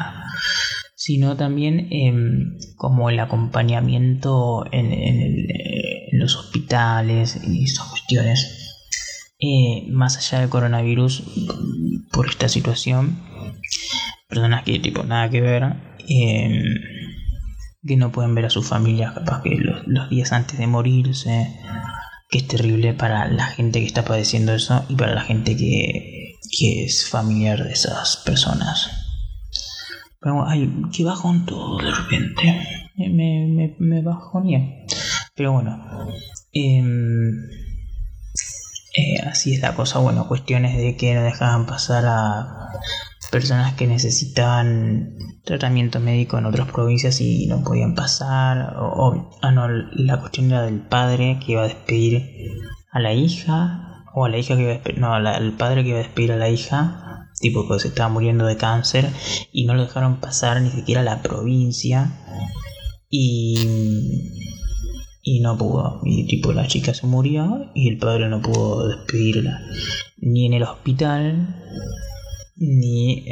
sino 0.95 1.37
también 1.37 1.87
em, 1.91 2.57
como 2.75 3.09
el 3.09 3.19
acompañamiento 3.19 4.65
en, 4.71 5.47
los 6.13 6.35
hospitales 6.35 7.39
y 7.43 7.65
esas 7.65 7.87
cuestiones. 7.89 8.75
Eh, 9.39 9.85
más 9.91 10.17
allá 10.17 10.39
del 10.39 10.49
coronavirus, 10.49 11.23
por 12.11 12.27
esta 12.27 12.49
situación, 12.49 13.19
personas 14.27 14.63
que 14.63 14.79
tipo 14.79 15.03
nada 15.03 15.29
que 15.29 15.41
ver, 15.41 15.63
em, 16.09 16.63
que 17.85 17.97
no 17.97 18.11
pueden 18.11 18.33
ver 18.35 18.45
a 18.45 18.49
sus 18.49 18.67
familias 18.67 19.13
capaz 19.13 19.43
que 19.43 19.57
los 19.85 20.09
días 20.09 20.31
antes 20.31 20.57
de 20.57 20.67
morirse, 20.67 21.53
que 22.29 22.39
es 22.39 22.47
terrible 22.47 22.93
para 22.93 23.27
la 23.27 23.45
gente 23.45 23.79
que 23.79 23.85
está 23.85 24.03
padeciendo 24.03 24.53
eso 24.53 24.85
y 24.89 24.95
para 24.95 25.13
la 25.13 25.21
gente 25.21 25.55
que 25.55 26.26
que 26.57 26.85
es 26.85 27.09
familiar 27.09 27.63
de 27.63 27.71
esas 27.71 28.17
personas. 28.17 28.89
Pero 30.19 30.47
ay, 30.47 30.69
que 30.91 31.03
bajón 31.03 31.45
todo 31.45 31.77
de 31.77 31.91
repente. 31.91 32.67
Me, 32.95 33.09
me, 33.09 33.75
me 33.79 34.01
bajonía. 34.01 34.85
Pero 35.35 35.53
bueno. 35.53 35.77
Em, 36.51 37.49
eh, 38.95 39.19
así 39.25 39.53
es 39.53 39.61
la 39.61 39.75
cosa. 39.75 39.99
Bueno, 39.99 40.27
cuestiones 40.27 40.75
de 40.75 40.95
que 40.97 41.13
no 41.13 41.21
dejaban 41.21 41.67
pasar 41.67 42.05
a 42.07 42.69
personas 43.31 43.73
que 43.73 43.87
necesitaban 43.87 45.17
tratamiento 45.43 45.99
médico 45.99 46.37
en 46.37 46.45
otras 46.45 46.71
provincias 46.71 47.21
y 47.21 47.45
no 47.45 47.63
podían 47.63 47.93
pasar. 47.93 48.75
O, 48.79 49.29
ah, 49.41 49.51
no, 49.51 49.67
la 49.69 50.19
cuestión 50.19 50.51
era 50.51 50.63
del 50.63 50.81
padre 50.81 51.39
que 51.45 51.51
iba 51.51 51.61
a 51.61 51.67
despedir 51.67 52.51
a 52.91 52.99
la 52.99 53.13
hija 53.13 53.86
o 54.19 54.25
a 54.25 54.29
la 54.29 54.39
hija 54.39 54.55
que 54.55 54.63
iba 54.63 54.71
a 54.71 54.73
despedir, 54.73 54.99
no, 54.99 55.13
al 55.13 55.57
padre 55.57 55.83
que 55.83 55.89
iba 55.89 55.99
a 55.99 56.01
despedir 56.01 56.31
a 56.31 56.37
la 56.37 56.49
hija, 56.49 57.29
tipo 57.39 57.67
que 57.67 57.79
se 57.79 57.89
estaba 57.89 58.09
muriendo 58.09 58.47
de 58.47 58.57
cáncer, 58.57 59.11
y 59.51 59.65
no 59.65 59.75
lo 59.75 59.83
dejaron 59.83 60.19
pasar 60.19 60.59
ni 60.59 60.71
siquiera 60.71 61.01
a 61.01 61.03
la 61.03 61.21
provincia, 61.21 62.17
y, 63.11 63.59
y 65.21 65.39
no 65.41 65.55
pudo, 65.55 66.01
y 66.03 66.25
tipo 66.25 66.51
la 66.51 66.65
chica 66.65 66.95
se 66.95 67.05
murió, 67.05 67.69
y 67.75 67.89
el 67.89 67.99
padre 67.99 68.27
no 68.27 68.41
pudo 68.41 68.87
despedirla, 68.87 69.61
ni 70.17 70.47
en 70.47 70.53
el 70.53 70.63
hospital, 70.63 71.55
ni 72.55 73.23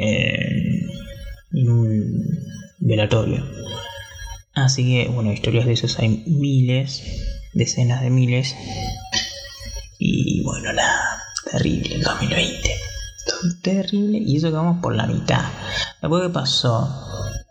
en 1.52 1.68
un 1.68 2.22
velatorio. 2.78 3.44
Así 4.54 4.84
que, 4.84 5.08
bueno, 5.08 5.32
historias 5.32 5.66
de 5.66 5.72
esos 5.72 5.98
hay 5.98 6.22
miles, 6.28 7.02
decenas 7.54 8.02
de 8.02 8.10
miles. 8.10 8.54
Y 9.98 10.42
bueno, 10.42 10.72
la 10.72 11.22
terrible 11.50 11.94
el 11.94 12.02
2020. 12.02 12.70
Terrible. 13.62 14.18
Y 14.18 14.36
eso 14.36 14.48
que 14.48 14.56
vamos 14.56 14.82
por 14.82 14.94
la 14.94 15.06
mitad. 15.06 15.44
Después 16.00 16.22
que 16.22 16.28
pasó 16.30 16.88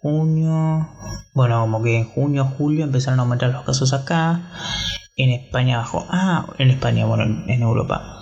junio. 0.01 0.89
Bueno, 1.33 1.61
como 1.61 1.83
que 1.83 1.97
en 1.97 2.05
junio, 2.05 2.45
julio 2.57 2.85
empezaron 2.85 3.19
a 3.19 3.23
aumentar 3.23 3.49
los 3.49 3.65
casos 3.65 3.93
acá. 3.93 4.51
En 5.17 5.31
España 5.31 5.77
bajó. 5.77 6.05
Ah, 6.09 6.47
en 6.57 6.69
España, 6.69 7.05
bueno, 7.05 7.23
en, 7.47 7.61
Europa. 7.61 8.21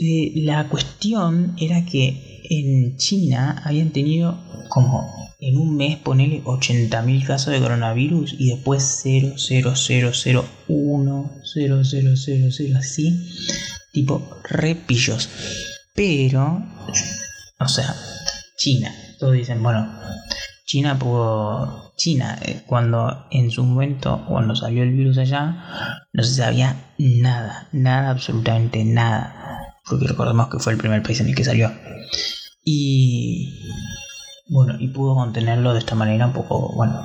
Eh, 0.00 0.32
la 0.36 0.68
cuestión 0.68 1.54
era 1.58 1.84
que 1.84 2.42
en 2.48 2.96
China 2.96 3.62
habían 3.64 3.90
tenido 3.90 4.38
como 4.68 5.27
en 5.40 5.56
un 5.56 5.76
mes 5.76 5.96
ponele 5.98 6.42
80.000 6.44 7.26
casos 7.26 7.52
de 7.52 7.60
coronavirus 7.60 8.34
y 8.38 8.50
después 8.50 9.00
0, 9.02 9.34
0, 9.36 9.72
0, 9.74 10.10
0, 10.12 10.44
1, 10.68 11.30
0, 11.54 11.80
0, 11.84 12.10
0, 12.16 12.48
0, 12.50 12.78
así, 12.78 13.30
tipo 13.92 14.40
repillos. 14.44 15.28
Pero, 15.94 16.62
o 17.58 17.68
sea, 17.68 17.94
China, 18.56 18.92
todos 19.18 19.34
dicen, 19.34 19.62
bueno, 19.62 19.88
China 20.66 20.98
pudo. 20.98 21.94
China, 21.96 22.38
eh, 22.42 22.62
cuando 22.64 23.26
en 23.32 23.50
su 23.50 23.64
momento, 23.64 24.24
cuando 24.28 24.54
salió 24.54 24.84
el 24.84 24.92
virus 24.92 25.18
allá, 25.18 26.04
no 26.12 26.22
se 26.22 26.34
sabía 26.34 26.92
nada, 26.98 27.68
nada, 27.72 28.10
absolutamente 28.10 28.84
nada. 28.84 29.74
Porque 29.88 30.06
recordemos 30.06 30.48
que 30.48 30.60
fue 30.60 30.74
el 30.74 30.78
primer 30.78 31.02
país 31.02 31.18
en 31.20 31.28
el 31.28 31.34
que 31.34 31.44
salió. 31.44 31.72
Y. 32.62 33.64
Bueno, 34.48 34.76
y 34.78 34.88
pudo 34.88 35.14
contenerlo 35.14 35.74
de 35.74 35.80
esta 35.80 35.94
manera 35.94 36.26
un 36.26 36.32
poco, 36.32 36.72
bueno, 36.74 37.04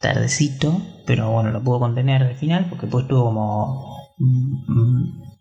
tardecito, 0.00 0.82
pero 1.06 1.30
bueno, 1.30 1.50
lo 1.50 1.62
pudo 1.62 1.78
contener 1.78 2.22
al 2.22 2.36
final 2.36 2.66
porque 2.68 2.86
pues 2.86 3.06
tuvo 3.06 3.26
como 3.26 3.96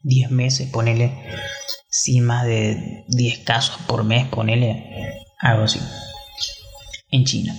10 0.04 0.32
meses, 0.32 0.70
ponele, 0.70 1.18
sin 1.90 2.26
más 2.26 2.46
de 2.46 3.06
10 3.08 3.40
casos 3.40 3.80
por 3.88 4.04
mes, 4.04 4.28
ponele, 4.28 5.16
algo 5.40 5.64
así 5.64 5.80
en 7.12 7.26
China. 7.26 7.56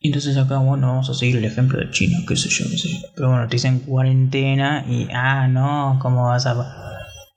Entonces 0.00 0.36
acá, 0.36 0.58
bueno, 0.58 0.88
vamos 0.88 1.08
a 1.08 1.14
seguir 1.14 1.36
el 1.36 1.46
ejemplo 1.46 1.78
de 1.78 1.90
China, 1.90 2.18
qué 2.28 2.36
sé 2.36 2.50
yo, 2.50 2.66
qué 2.70 2.76
sé 2.76 2.88
yo. 2.90 2.98
Pero 3.16 3.30
bueno, 3.30 3.48
te 3.48 3.56
dicen 3.56 3.78
cuarentena 3.80 4.84
y, 4.86 5.08
ah, 5.14 5.48
no, 5.48 5.98
¿cómo 6.02 6.26
vas 6.26 6.44
a 6.44 6.54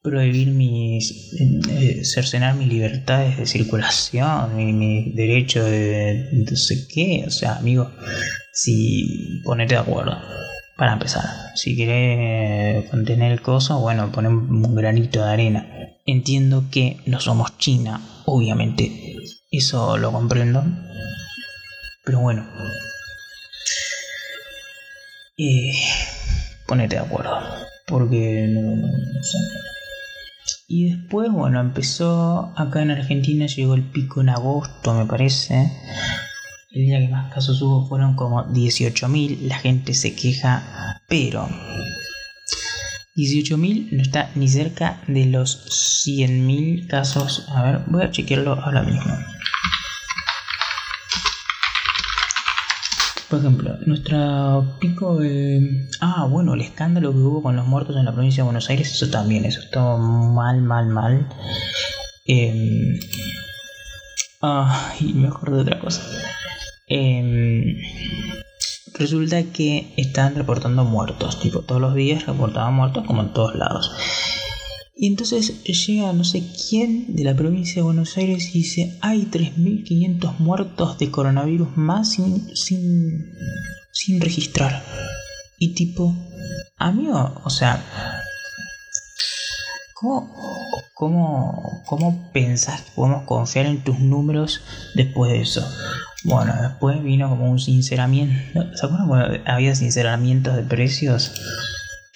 prohibir 0.10 0.50
mis, 0.50 1.34
eh, 1.40 2.06
cercenar 2.06 2.56
mis 2.56 2.68
libertades 2.68 3.38
de 3.38 3.46
circulación, 3.46 4.56
mi, 4.56 4.74
mi 4.74 5.12
derecho 5.12 5.64
de 5.66 6.30
no 6.32 6.56
sé 6.56 6.88
qué? 6.88 7.26
O 7.28 7.32
sea, 7.32 7.58
amigo, 7.58 7.92
si 8.54 9.42
ponete 9.44 9.76
de 9.76 9.82
acuerdo. 9.82 10.18
Para 10.78 10.94
empezar, 10.94 11.24
si 11.56 11.76
querés 11.76 12.88
contener 12.92 13.32
el 13.32 13.42
coso, 13.42 13.80
bueno, 13.80 14.12
poner 14.12 14.32
un 14.32 14.76
granito 14.76 15.26
de 15.26 15.32
arena. 15.32 15.68
Entiendo 16.06 16.66
que 16.72 16.98
no 17.08 17.20
somos 17.20 17.58
China, 17.58 18.00
obviamente, 18.26 19.16
eso 19.52 19.98
lo 19.98 20.12
comprendo, 20.12 20.64
pero 22.06 22.20
bueno. 22.20 22.48
Eh, 25.40 25.74
ponete 26.68 26.96
de 26.96 27.02
acuerdo. 27.02 27.40
Porque 27.88 28.48
no, 28.50 29.24
sé. 29.24 29.38
Y 30.70 30.90
después, 30.90 31.32
bueno, 31.32 31.62
empezó 31.62 32.52
acá 32.58 32.82
en 32.82 32.92
Argentina, 32.92 33.46
llegó 33.46 33.74
el 33.74 33.84
pico 33.84 34.20
en 34.20 34.28
agosto, 34.28 34.94
me 34.94 35.06
parece. 35.06 35.72
El 36.72 36.82
día 36.82 37.00
que 37.00 37.08
más 37.08 37.34
casos 37.34 37.62
hubo 37.62 37.88
fueron 37.88 38.16
como 38.16 38.44
18.000. 38.48 39.44
La 39.44 39.60
gente 39.60 39.94
se 39.94 40.14
queja, 40.14 41.02
pero 41.08 41.48
18.000 43.16 43.92
no 43.94 44.02
está 44.02 44.30
ni 44.36 44.50
cerca 44.50 45.02
de 45.08 45.28
los 45.28 46.06
100.000 46.06 46.88
casos. 46.88 47.48
A 47.48 47.64
ver, 47.64 47.82
voy 47.88 48.04
a 48.04 48.12
chequearlo 48.12 48.62
ahora 48.62 48.84
mismo. 48.84 49.18
Por 53.30 53.40
ejemplo, 53.40 53.78
nuestro 53.86 54.78
pico 54.80 55.18
de... 55.18 55.90
Ah, 56.00 56.26
bueno, 56.30 56.54
el 56.54 56.62
escándalo 56.62 57.12
que 57.12 57.18
hubo 57.18 57.42
con 57.42 57.58
los 57.58 57.68
muertos 57.68 57.98
en 57.98 58.06
la 58.06 58.14
provincia 58.14 58.42
de 58.42 58.46
Buenos 58.46 58.70
Aires, 58.70 58.90
eso 58.92 59.10
también, 59.10 59.44
eso 59.44 59.60
está 59.60 59.98
mal, 59.98 60.62
mal, 60.62 60.88
mal. 60.88 61.28
Eh... 62.26 63.00
Ah, 64.42 64.94
y 65.00 65.14
me 65.14 65.28
acuerdo 65.28 65.58
de 65.58 65.62
otra 65.64 65.80
cosa. 65.80 66.04
Eh... 66.88 67.76
Resulta 68.98 69.44
que 69.44 69.94
están 69.98 70.34
reportando 70.34 70.84
muertos, 70.84 71.40
tipo 71.40 71.62
todos 71.62 71.80
los 71.80 71.94
días 71.94 72.26
reportaban 72.26 72.74
muertos 72.74 73.06
como 73.06 73.22
en 73.22 73.34
todos 73.34 73.54
lados. 73.56 73.92
Y 75.00 75.06
entonces 75.06 75.64
llega 75.64 76.12
no 76.12 76.24
sé 76.24 76.44
quién 76.70 77.16
de 77.16 77.24
la 77.24 77.36
provincia 77.36 77.76
de 77.76 77.82
Buenos 77.84 78.18
Aires 78.18 78.50
y 78.56 78.60
dice, 78.60 78.98
hay 79.02 79.26
3.500 79.26 80.40
muertos 80.40 80.98
de 80.98 81.12
coronavirus 81.12 81.78
más 81.78 82.14
sin, 82.14 82.56
sin, 82.56 83.32
sin 83.92 84.20
registrar. 84.20 84.84
Y 85.60 85.76
tipo, 85.76 86.16
amigo, 86.78 87.42
o 87.44 87.50
sea, 87.52 87.84
¿cómo, 89.94 90.34
cómo, 90.96 91.84
cómo 91.86 92.32
pensás 92.34 92.82
que 92.82 92.92
podemos 92.96 93.24
confiar 93.24 93.68
en 93.68 93.84
tus 93.84 94.00
números 94.00 94.62
después 94.96 95.32
de 95.32 95.42
eso? 95.42 95.68
Bueno, 96.24 96.56
después 96.60 97.04
vino 97.04 97.30
como 97.30 97.52
un 97.52 97.60
sinceramiento. 97.60 98.36
¿Se 98.76 98.86
acuerdan 98.86 99.08
cuando 99.08 99.40
había 99.46 99.76
sinceramientos 99.76 100.56
de 100.56 100.64
precios? 100.64 101.34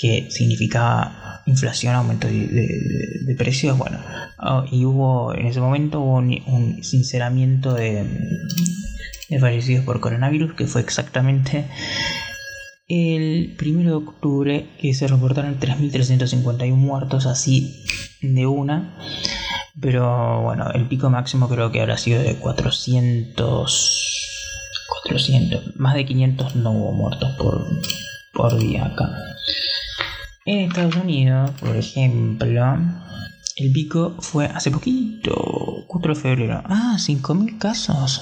Que 0.01 0.31
significaba 0.31 1.43
inflación, 1.45 1.93
aumento 1.95 2.27
de, 2.27 3.35
precios, 3.37 3.77
bueno, 3.77 3.99
ah, 4.39 4.65
y 4.71 4.85
hubo 4.85 5.33
en 5.33 5.45
ese 5.45 5.59
momento 5.61 5.99
un, 6.01 6.83
sinceramiento 6.83 7.73
de, 7.73 8.05
de, 9.29 9.39
fallecidos 9.39 9.85
por 9.85 9.99
coronavirus 9.99 10.53
que 10.53 10.67
fue 10.67 10.81
exactamente 10.81 11.65
el 12.87 13.55
1 13.59 13.83
de 13.83 13.93
octubre 13.93 14.69
que 14.79 14.93
se 14.93 15.07
reportaron 15.07 15.59
3.351 15.59 16.75
muertos 16.75 17.25
así 17.25 17.85
de 18.21 18.45
una, 18.45 18.97
pero 19.79 20.41
bueno, 20.41 20.69
el 20.73 20.87
pico 20.87 21.09
máximo 21.09 21.47
creo 21.47 21.71
que 21.71 21.81
habrá 21.81 21.97
sido 21.97 22.21
de 22.21 22.35
400... 22.35 24.07
400, 25.03 25.77
más 25.77 25.95
de 25.95 26.05
500 26.05 26.55
no 26.57 26.71
hubo 26.71 26.91
muertos 26.91 27.31
por, 27.37 27.65
por 28.33 28.59
día 28.59 28.85
acá. 28.85 29.09
En 30.43 30.69
Estados 30.69 30.95
Unidos, 30.95 31.51
por 31.59 31.75
ejemplo, 31.75 32.77
el 33.57 33.71
pico 33.71 34.15
fue 34.19 34.45
hace 34.47 34.71
poquito, 34.71 35.85
4 35.85 36.15
de 36.15 36.19
febrero. 36.19 36.63
Ah, 36.65 36.95
5.000 36.97 37.59
casos. 37.59 38.21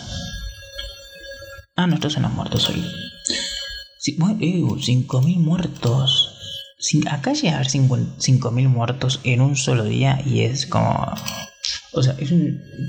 Ah, 1.78 1.88
no, 1.88 1.96
estos 1.96 2.12
son 2.12 2.24
los 2.24 2.34
muertos 2.34 2.70
hoy. 2.70 2.84
Sí, 4.00 4.18
bueno, 4.20 4.38
5.000 4.38 5.38
muertos. 5.38 6.36
acá 7.10 7.32
llega 7.32 7.54
a 7.54 7.56
haber 7.56 7.68
5.000 7.68 8.68
muertos 8.68 9.22
en 9.24 9.40
un 9.40 9.56
solo 9.56 9.86
día 9.86 10.22
y 10.26 10.42
es 10.42 10.66
como... 10.66 11.14
O 11.94 12.04
sea, 12.04 12.16
es, 12.20 12.34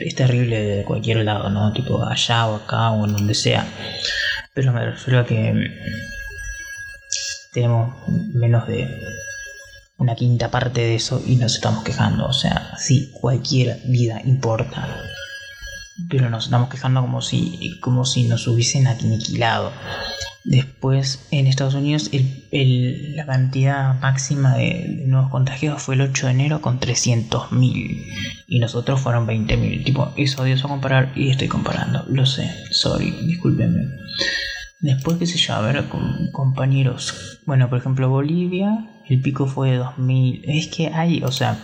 es 0.01 0.15
terrible 0.17 0.61
de 0.61 0.85
cualquier 0.85 1.19
lado, 1.19 1.51
¿no? 1.51 1.73
Tipo 1.73 2.03
allá 2.03 2.49
o 2.49 2.57
acá 2.57 2.91
o 2.91 3.07
en 3.07 3.13
donde 3.13 3.35
sea. 3.35 3.65
Pero 4.55 4.73
me 4.73 4.85
refiero 4.87 5.21
a 5.21 5.25
que 5.25 5.55
tenemos 7.53 7.95
menos 8.35 8.67
de 8.69 8.89
una 9.99 10.15
quinta 10.15 10.51
parte 10.51 10.81
de 10.81 10.95
eso 10.95 11.23
y 11.27 11.37
nos 11.37 11.57
estamos 11.57 11.85
quejando. 11.85 12.27
O 12.27 12.33
sea, 12.33 12.75
sí, 12.79 13.11
cualquier 13.13 13.81
vida 13.85 14.21
importa. 14.25 14.89
Pero 16.09 16.31
nos 16.31 16.45
estamos 16.45 16.71
quejando 16.71 17.03
como 17.03 17.21
si, 17.21 17.79
como 17.81 18.05
si 18.07 18.25
nos 18.25 18.47
hubiesen 18.49 18.87
aniquilado. 18.87 19.73
Después, 20.43 21.27
en 21.31 21.47
Estados 21.47 21.75
Unidos, 21.75 22.09
el, 22.13 23.15
la 23.15 23.27
cantidad 23.27 24.01
máxima 24.01 24.57
de, 24.57 25.05
nuevos 25.07 25.31
contagiados 25.31 25.83
fue 25.83 25.97
el 25.97 26.01
8 26.01 26.27
de 26.27 26.33
enero 26.33 26.63
con 26.63 26.81
300.000. 26.81 28.45
Y 28.47 28.59
nosotros 28.59 29.01
fueron 29.01 29.27
20.000. 29.27 29.85
Tipo, 29.85 30.15
es 30.17 30.39
odioso 30.39 30.69
comparar 30.69 31.13
y 31.15 31.29
estoy 31.29 31.49
comparando. 31.49 32.05
Lo 32.09 32.25
sé, 32.25 32.51
sorry, 32.71 33.11
discúlpenme. 33.27 33.99
Después, 34.81 35.19
qué 35.19 35.27
sé 35.27 35.37
yo, 35.37 35.55
a 35.55 35.61
ver, 35.61 35.85
compañeros. 36.33 37.41
Bueno, 37.45 37.69
por 37.69 37.79
ejemplo, 37.79 38.09
Bolivia, 38.09 38.89
el 39.07 39.21
pico 39.21 39.47
fue 39.47 39.73
de 39.73 39.77
2000. 39.77 40.43
Es 40.47 40.69
que 40.69 40.89
hay, 40.89 41.23
o 41.23 41.31
sea, 41.31 41.59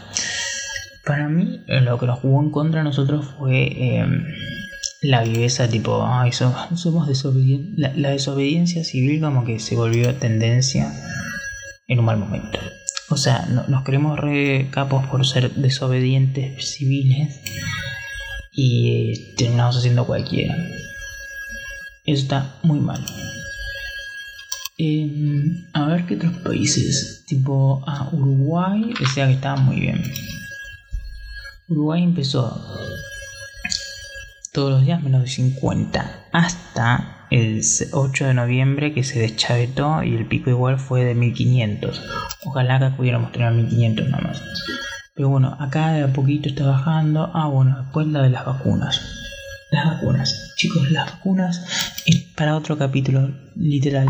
para 1.07 1.27
mí 1.29 1.63
lo 1.67 1.99
que 1.99 2.07
nos 2.07 2.19
jugó 2.21 2.43
en 2.43 2.51
contra 2.51 2.81
de 2.81 2.85
nosotros 2.85 3.25
fue 3.39 3.99
em, 3.99 4.23
la 5.01 5.23
viveza, 5.23 5.67
tipo, 5.67 6.05
ay, 6.07 6.33
somos, 6.33 7.09
desobedientes. 7.09 7.97
La, 7.97 8.11
desobediencia 8.11 8.85
civil, 8.85 9.23
como 9.23 9.47
que 9.47 9.61
se 9.61 9.77
volvió 9.77 10.15
tendencia 10.17 10.93
en 11.89 12.01
un 12.01 12.05
mal 12.05 12.19
momento. 12.19 12.59
O 13.09 13.17
sea, 13.17 13.47
nos 13.47 13.83
creemos 13.83 14.19
re 14.19 14.69
capos 14.71 15.07
por 15.07 15.27
ser 15.27 15.55
desobedientes 15.55 16.73
civiles 16.73 17.41
y 18.53 19.13
eh, 19.13 19.35
terminamos 19.39 19.79
haciendo 19.79 20.07
cualquiera 20.07 20.55
está 22.07 22.57
muy 22.63 22.81
mal. 22.81 23.05
Em, 24.79 25.67
a 25.73 25.87
ver 25.87 26.07
qué 26.07 26.17
otros 26.17 26.35
países, 26.45 27.25
tipo 27.27 27.83
a 27.87 28.11
Uruguay, 28.13 28.93
decía 29.01 29.27
que 29.27 29.35
estaba 29.35 29.57
muy 29.57 29.81
bien. 29.81 30.03
Uruguay 31.69 32.03
empezó 32.03 32.63
todos 34.53 34.71
los 34.71 34.85
días 34.85 35.03
menos 35.03 35.23
de 35.23 35.29
50 35.29 36.27
hasta 36.33 37.27
el 37.31 37.63
8 37.93 38.27
de 38.27 38.35
noviembre 38.35 38.95
que 38.95 39.03
se 39.03 39.19
deschavetó 39.19 40.03
y 40.03 40.15
el 40.15 40.27
pico 40.27 40.51
igual 40.51 40.79
fue 40.79 41.05
de 41.05 41.15
1500. 41.15 42.03
Ojalá 42.45 42.79
que 42.79 42.97
pudiéramos 42.97 43.33
tener 43.33 43.53
1500 43.53 44.09
nada 44.09 44.23
más. 44.23 44.43
Pero 45.15 45.31
bueno, 45.31 45.57
acá 45.59 45.93
de 45.93 46.05
a 46.05 46.13
poquito 46.13 46.49
está 46.49 46.67
bajando. 46.67 47.31
Ah, 47.35 47.49
bueno, 47.49 47.83
después 47.83 48.07
la 48.09 48.23
de 48.23 48.31
las 48.31 48.45
vacunas. 48.45 49.26
Las 49.71 49.87
vacunas. 49.87 50.53
Chicos, 50.57 50.91
las 50.91 51.13
vacunas 51.13 51.63
es 52.07 52.17
para 52.35 52.57
otro 52.57 52.79
capítulo, 52.79 53.35
literal. 53.55 54.09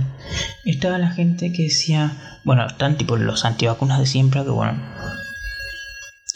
Estaba 0.65 0.99
la 0.99 1.11
gente 1.11 1.53
que 1.53 1.65
decía, 1.65 2.41
bueno, 2.45 2.67
están 2.67 2.97
tipo 2.97 3.17
los 3.17 3.45
antivacunas 3.45 3.99
de 3.99 4.07
siempre, 4.07 4.43
que 4.43 4.51
bueno, 4.51 4.79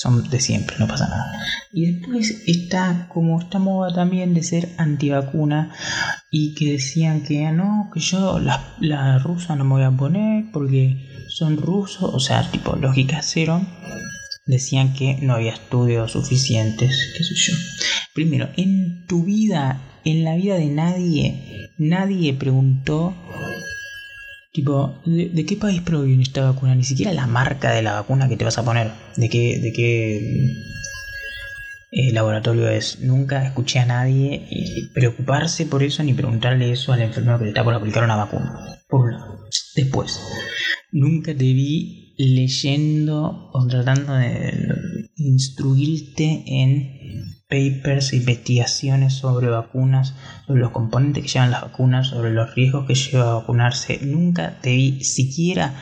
son 0.01 0.29
de 0.31 0.41
siempre, 0.41 0.77
no 0.79 0.89
pasa 0.89 1.09
nada. 1.09 1.33
Y 1.73 1.93
después 1.93 2.43
está 2.47 3.07
como 3.09 3.41
esta 3.41 3.59
moda 3.59 3.95
también 3.95 4.33
de 4.35 4.43
ser 4.43 4.71
antivacuna 4.79 5.73
y 6.31 6.55
que 6.55 6.73
decían 6.73 7.23
que 7.23 7.47
ah, 7.47 7.53
no, 7.53 7.91
que 7.93 8.01
yo 8.01 8.39
la, 8.39 8.75
la 8.81 9.19
rusa 9.19 9.57
no 9.57 9.65
me 9.65 9.75
voy 9.75 9.83
a 9.83 9.91
poner 9.91 10.47
porque 10.53 11.07
son 11.29 11.59
rusos, 11.59 12.15
o 12.15 12.19
sea, 12.19 12.51
tipo 12.51 12.77
lógica 12.77 13.21
cero 13.23 13.61
decían 14.47 14.95
que 14.95 15.19
no 15.23 15.35
había 15.35 15.53
estudios 15.53 16.13
suficientes, 16.13 17.13
qué 17.17 17.25
sé 17.25 17.35
yo. 17.37 17.55
Primero, 18.21 18.51
en 18.59 19.07
tu 19.07 19.25
vida, 19.25 19.81
en 20.05 20.25
la 20.25 20.37
vida 20.37 20.57
de 20.57 20.67
nadie, 20.67 21.71
nadie 21.79 22.35
preguntó, 22.35 23.15
tipo, 24.53 25.01
¿de, 25.07 25.47
qué 25.47 25.57
país 25.57 25.81
proviene 25.81 26.23
esta 26.23 26.45
vacuna? 26.45 26.75
Ni 26.75 26.85
siquiera 26.85 27.15
la 27.15 27.27
marca 27.27 27.73
de 27.73 27.81
la 27.81 27.95
vacuna 27.95 28.29
que 28.29 28.37
te 28.37 28.45
vas 28.45 28.59
a 28.59 28.63
poner, 28.63 28.93
de 29.17 29.31
qué, 29.31 29.59
de 29.59 29.73
qué 29.73 30.19
eh, 31.93 32.13
laboratorio 32.13 32.69
es. 32.69 33.01
Nunca 33.01 33.47
escuché 33.47 33.79
a 33.79 33.87
nadie 33.87 34.47
preocuparse 34.93 35.65
por 35.65 35.83
eso 35.83 36.03
ni 36.03 36.13
preguntarle 36.13 36.73
eso 36.73 36.93
al 36.93 37.01
enfermero 37.01 37.39
que 37.39 37.45
le 37.45 37.51
está 37.53 37.65
por 37.65 37.73
aplicar 37.73 38.05
una 38.05 38.17
vacuna. 38.17 38.83
Por 38.87 39.01
un 39.01 39.13
lado. 39.13 39.47
Después, 39.75 40.21
nunca 40.93 41.33
te 41.33 41.55
vi 41.55 42.13
leyendo 42.19 43.49
o 43.55 43.67
tratando 43.67 44.13
de 44.13 45.09
instruirte 45.17 46.45
en 46.47 47.00
papers, 47.51 48.15
investigaciones 48.15 49.15
sobre 49.15 49.49
vacunas, 49.49 50.15
sobre 50.47 50.61
los 50.61 50.71
componentes 50.71 51.23
que 51.23 51.29
llevan 51.29 51.51
las 51.51 51.63
vacunas, 51.63 52.09
sobre 52.09 52.31
los 52.31 52.55
riesgos 52.55 52.87
que 52.87 52.95
lleva 52.95 53.31
a 53.31 53.35
vacunarse. 53.35 53.99
Nunca 54.03 54.59
te 54.61 54.71
vi 54.71 55.05
siquiera 55.05 55.75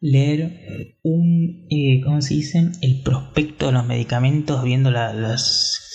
leer 0.00 0.96
un, 1.02 1.66
eh, 1.68 2.00
¿cómo 2.02 2.22
se 2.22 2.34
dice? 2.34 2.70
El 2.80 3.02
prospecto 3.02 3.66
de 3.66 3.72
los 3.72 3.86
medicamentos 3.86 4.62
viendo 4.64 4.90
las 4.90 5.86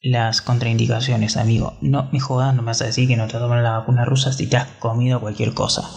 las 0.00 0.42
contraindicaciones, 0.42 1.36
amigo. 1.36 1.76
No 1.80 2.08
me 2.12 2.20
jodas, 2.20 2.54
no 2.54 2.62
me 2.62 2.66
vas 2.66 2.82
a 2.82 2.86
decir 2.86 3.08
que 3.08 3.16
no 3.16 3.26
te 3.26 3.38
toman 3.38 3.62
la 3.62 3.78
vacuna 3.78 4.04
rusa 4.04 4.32
si 4.32 4.46
te 4.46 4.56
has 4.56 4.68
comido 4.78 5.20
cualquier 5.20 5.54
cosa 5.54 5.88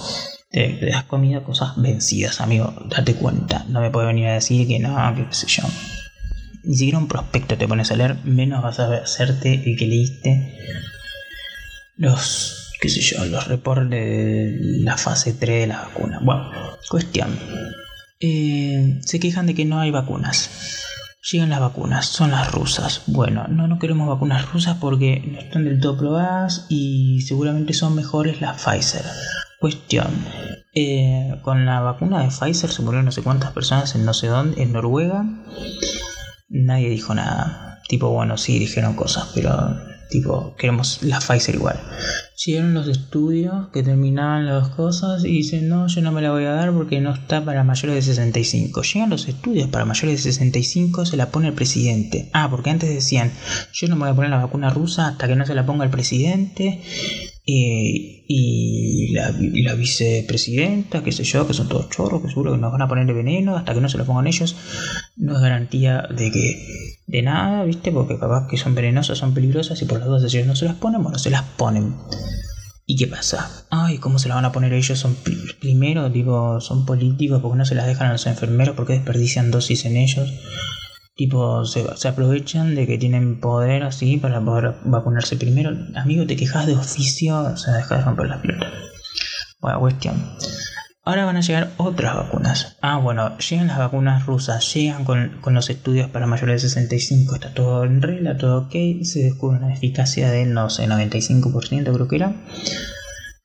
te, 0.52 0.94
has 0.94 1.06
comido 1.06 1.44
cosas 1.44 1.82
vencidas, 1.82 2.42
amigo. 2.42 2.74
Date 2.86 3.16
cuenta. 3.16 3.66
No 3.70 3.82
me 3.82 3.90
puede 3.90 4.08
venir 4.08 4.28
a 4.28 4.34
decir 4.34 4.68
que 4.68 4.80
no, 4.80 5.16
que 5.16 5.26
qué 5.26 5.34
sé 5.34 5.48
yo. 5.48 5.64
Ni 6.64 6.76
siquiera 6.76 6.98
un 7.00 7.08
prospecto 7.08 7.58
te 7.58 7.68
pones 7.68 7.92
a 7.92 7.96
leer, 7.96 8.18
menos 8.24 8.62
vas 8.62 8.80
a 8.80 8.94
hacerte 8.98 9.64
el 9.66 9.78
que 9.78 9.88
leíste 9.88 10.58
los, 11.98 12.72
qué 12.82 12.90
sé 12.90 13.02
yo, 13.02 13.24
los 13.26 13.48
reportes 13.48 13.90
de 13.90 14.58
la 14.84 14.98
fase 14.98 15.34
3 15.34 15.62
de 15.62 15.68
la 15.68 15.82
vacuna. 15.84 16.20
Bueno, 16.22 16.52
cuestión. 16.90 17.38
Eh, 18.20 19.00
se 19.04 19.20
quejan 19.20 19.48
de 19.48 19.56
que 19.56 19.66
no 19.66 19.80
hay 19.80 19.92
vacunas. 19.92 20.50
Llegan 21.32 21.52
las 21.52 21.60
vacunas, 21.60 22.08
son 22.08 22.32
las 22.32 22.52
rusas. 22.52 23.04
Bueno, 23.08 23.48
no, 23.48 23.68
no 23.68 23.78
queremos 23.78 24.08
vacunas 24.08 24.52
rusas 24.52 24.78
porque 24.80 25.22
no 25.26 25.40
están 25.40 25.66
del 25.66 25.80
todo 25.80 25.98
probadas 25.98 26.66
y 26.70 27.22
seguramente 27.22 27.74
son 27.74 27.96
mejores 27.96 28.42
las 28.42 28.64
Pfizer. 28.64 29.06
Cuestión. 29.60 30.08
Eh, 30.74 31.36
con 31.44 31.66
la 31.66 31.82
vacuna 31.82 32.24
de 32.24 32.30
Pfizer 32.30 32.72
se 32.72 32.82
murieron 32.82 33.06
no 33.06 33.12
sé 33.12 33.22
cuántas 33.22 33.52
personas 33.52 33.94
en 33.94 34.06
no 34.06 34.14
sé 34.16 34.28
dónde, 34.28 34.64
en 34.64 34.74
Noruega. 34.74 35.24
Nadie 36.52 36.90
dijo 36.90 37.16
nada. 37.16 37.82
Tipo, 37.88 38.10
bueno, 38.10 38.38
sí 38.38 38.60
dijeron 38.60 38.94
cosas, 38.94 39.30
pero 39.34 39.78
tipo, 40.10 40.54
queremos 40.58 41.02
la 41.02 41.20
Pfizer 41.20 41.56
igual. 41.56 41.80
Llegaron 42.46 42.74
los 42.74 42.88
estudios 42.90 43.70
que 43.70 43.84
terminaban 43.84 44.46
las 44.46 44.68
cosas 44.70 45.24
y 45.24 45.30
dicen, 45.30 45.70
no, 45.70 45.88
yo 45.88 46.02
no 46.02 46.12
me 46.12 46.22
la 46.22 46.32
voy 46.32 46.44
a 46.44 46.52
dar 46.52 46.74
porque 46.74 47.00
no 47.00 47.14
está 47.14 47.44
para 47.46 47.64
mayores 47.64 47.96
de 47.96 48.02
65. 48.02 48.82
Llegan 48.82 49.10
los 49.10 49.28
estudios 49.30 49.70
para 49.70 49.86
mayores 49.86 50.24
de 50.24 50.32
65, 50.32 51.06
se 51.06 51.18
la 51.18 51.32
pone 51.32 51.48
el 51.48 51.54
presidente. 51.54 52.30
Ah, 52.34 52.50
porque 52.50 52.70
antes 52.70 52.90
decían, 52.90 53.32
yo 53.72 53.88
no 53.88 53.96
me 53.96 54.02
voy 54.02 54.12
a 54.12 54.16
poner 54.16 54.32
la 54.32 54.44
vacuna 54.44 54.70
rusa 54.70 55.08
hasta 55.08 55.28
que 55.28 55.36
no 55.36 55.46
se 55.46 55.56
la 55.56 55.66
ponga 55.66 55.86
el 55.86 55.92
presidente. 55.92 56.82
Eh, 57.46 58.24
y, 58.28 59.14
la, 59.14 59.74
vicepresidenta, 59.76 61.04
qué 61.04 61.12
sé 61.12 61.24
yo, 61.24 61.48
que 61.48 61.54
son 61.54 61.68
todos 61.68 61.90
chorros, 61.90 62.22
que 62.22 62.30
seguro 62.30 62.52
que 62.52 62.58
nos 62.58 62.72
van 62.72 62.82
a 62.82 62.88
poner 62.88 63.12
veneno 63.14 63.58
hasta 63.58 63.74
que 63.74 63.82
no 63.82 63.90
se 63.90 63.98
lo 63.98 64.06
pongan 64.06 64.28
ellos. 64.28 64.56
No 65.18 65.36
es 65.36 65.42
garantía 65.42 66.08
de 66.16 66.32
que 66.32 66.92
de 67.08 67.22
nada, 67.22 67.66
¿viste? 67.66 67.92
Porque 67.92 68.18
capaz 68.18 68.48
que 68.48 68.58
son 68.58 68.76
venenosas, 68.76 69.18
son 69.18 69.34
peligrosas 69.34 69.82
y 69.82 69.86
por 69.86 70.00
las 70.00 70.08
dudas 70.08 70.24
ellos 70.24 70.48
no 70.48 70.56
se 70.56 70.66
las 70.66 70.76
ponen, 70.76 71.04
bueno, 71.04 71.20
se 71.20 71.30
las 71.30 71.44
ponen. 71.44 71.96
¿Y 72.86 72.96
qué 72.96 73.08
pasa? 73.08 73.66
Ay, 73.70 73.98
¿cómo 73.98 74.20
se 74.20 74.28
las 74.28 74.36
van 74.36 74.46
a 74.46 74.52
poner 74.52 74.74
ellos? 74.74 75.00
Son 75.00 75.16
primero, 75.60 76.10
digo, 76.10 76.62
son 76.62 76.86
políticos 76.86 77.40
porque 77.42 77.58
no 77.58 77.66
se 77.66 77.76
las 77.76 77.88
dejan 77.88 78.08
a 78.08 78.12
los 78.14 78.28
enfermeros 78.28 78.76
porque 78.76 78.94
desperdician 78.94 79.52
dosis 79.52 79.86
en 79.86 79.98
ellos. 79.98 80.30
Tipo, 81.22 81.66
se, 81.66 82.08
aprovechan 82.08 82.74
de 82.74 82.88
que 82.88 82.98
tienen 82.98 83.40
poder 83.40 83.84
así 83.84 84.18
para 84.18 84.42
poder 84.44 84.74
vacunarse 84.86 85.36
primero. 85.36 85.70
Amigo, 85.96 86.26
te 86.26 86.36
quejas 86.36 86.66
de 86.66 86.74
oficio, 86.74 87.42
o 87.42 87.58
sea, 87.58 87.76
deja 87.76 87.98
de 87.98 88.02
romper 88.02 88.26
las 88.26 88.42
pelotas. 88.42 88.74
Bueno, 89.60 89.82
cuestión. 89.82 90.16
Ahora 91.06 91.26
van 91.26 91.38
a 91.38 91.42
llegar 91.42 91.74
otras 91.78 92.16
vacunas. 92.16 92.78
Ah, 92.82 92.98
bueno, 92.98 93.38
llegan 93.38 93.68
las 93.68 93.78
vacunas 93.78 94.26
rusas, 94.26 94.74
llegan 94.74 95.06
con, 95.06 95.38
con 95.42 95.54
los 95.54 95.70
estudios 95.70 96.10
para 96.10 96.26
mayores 96.26 96.64
de 96.64 96.70
65, 96.70 97.36
está 97.36 97.54
todo 97.54 97.84
en 97.84 98.02
regla, 98.02 98.36
todo 98.36 98.62
ok, 98.62 99.04
se 99.04 99.22
descubre 99.22 99.60
una 99.60 99.72
eficacia 99.72 100.32
del, 100.32 100.56
no 100.56 100.72
sé, 100.72 100.88
95% 100.88 101.94
creo 101.94 102.08
que 102.08 102.16
era 102.16 102.34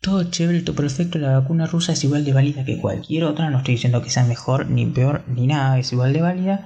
todo 0.06 0.22
chévere, 0.22 0.60
todo 0.60 0.76
perfecto, 0.76 1.18
la 1.18 1.40
vacuna 1.40 1.66
rusa 1.66 1.92
es 1.92 2.04
igual 2.04 2.24
de 2.24 2.32
válida 2.32 2.64
que 2.64 2.78
cualquier 2.78 3.24
otra, 3.24 3.50
no 3.50 3.58
estoy 3.58 3.74
diciendo 3.74 4.02
que 4.02 4.10
sea 4.10 4.22
mejor, 4.22 4.70
ni 4.70 4.86
peor, 4.86 5.24
ni 5.26 5.48
nada, 5.48 5.80
es 5.80 5.92
igual 5.92 6.12
de 6.12 6.22
válida. 6.22 6.64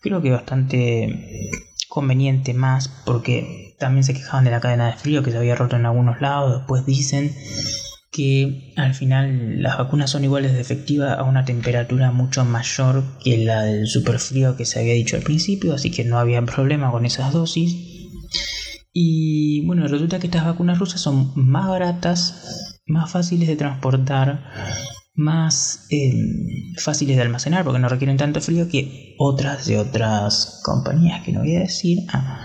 Creo 0.00 0.22
que 0.22 0.30
bastante 0.30 1.50
conveniente 1.88 2.54
más 2.54 2.88
porque 3.04 3.74
también 3.80 4.04
se 4.04 4.14
quejaban 4.14 4.44
de 4.44 4.52
la 4.52 4.60
cadena 4.60 4.86
de 4.86 4.92
frío 4.92 5.24
que 5.24 5.32
se 5.32 5.36
había 5.36 5.56
roto 5.56 5.74
en 5.74 5.84
algunos 5.84 6.20
lados, 6.20 6.58
después 6.58 6.86
dicen 6.86 7.34
que 8.12 8.72
al 8.76 8.94
final 8.94 9.60
las 9.60 9.78
vacunas 9.78 10.10
son 10.10 10.22
iguales 10.22 10.52
de 10.52 10.60
efectivas 10.60 11.18
a 11.18 11.24
una 11.24 11.44
temperatura 11.44 12.12
mucho 12.12 12.44
mayor 12.44 13.02
que 13.18 13.38
la 13.38 13.62
del 13.62 13.88
superfrío 13.88 14.56
que 14.56 14.64
se 14.64 14.78
había 14.78 14.94
dicho 14.94 15.16
al 15.16 15.22
principio, 15.22 15.74
así 15.74 15.90
que 15.90 16.04
no 16.04 16.20
había 16.20 16.40
problema 16.42 16.92
con 16.92 17.04
esas 17.04 17.32
dosis. 17.32 17.74
Y 18.92 19.66
bueno, 19.66 19.88
resulta 19.88 20.20
que 20.20 20.28
estas 20.28 20.46
vacunas 20.46 20.78
rusas 20.78 21.00
son 21.00 21.32
más 21.34 21.66
baratas 21.68 22.65
más 22.86 23.10
fáciles 23.10 23.48
de 23.48 23.56
transportar, 23.56 24.44
más 25.14 25.86
eh, 25.90 26.12
fáciles 26.78 27.16
de 27.16 27.22
almacenar 27.22 27.64
porque 27.64 27.78
no 27.78 27.88
requieren 27.88 28.16
tanto 28.16 28.40
frío 28.40 28.68
que 28.68 29.14
otras 29.18 29.66
de 29.66 29.78
otras 29.78 30.60
compañías 30.62 31.24
que 31.24 31.32
no 31.32 31.40
voy 31.40 31.56
a 31.56 31.60
decir, 31.60 31.98
ah, 32.12 32.44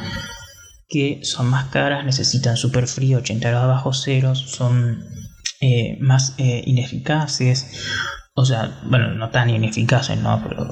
que 0.88 1.20
son 1.24 1.48
más 1.48 1.66
caras, 1.66 2.06
necesitan 2.06 2.58
super 2.58 2.88
frío, 2.88 3.20
80 3.20 3.50
grados 3.50 3.68
bajo 3.70 3.94
cero, 3.94 4.36
son 4.36 5.06
eh, 5.62 5.98
más 6.02 6.36
eh, 6.38 6.64
ineficaces, 6.66 7.68
o 8.34 8.46
sea, 8.46 8.82
bueno, 8.90 9.14
no 9.14 9.30
tan 9.30 9.50
ineficaces, 9.50 10.18
¿no? 10.18 10.42
Pero 10.48 10.66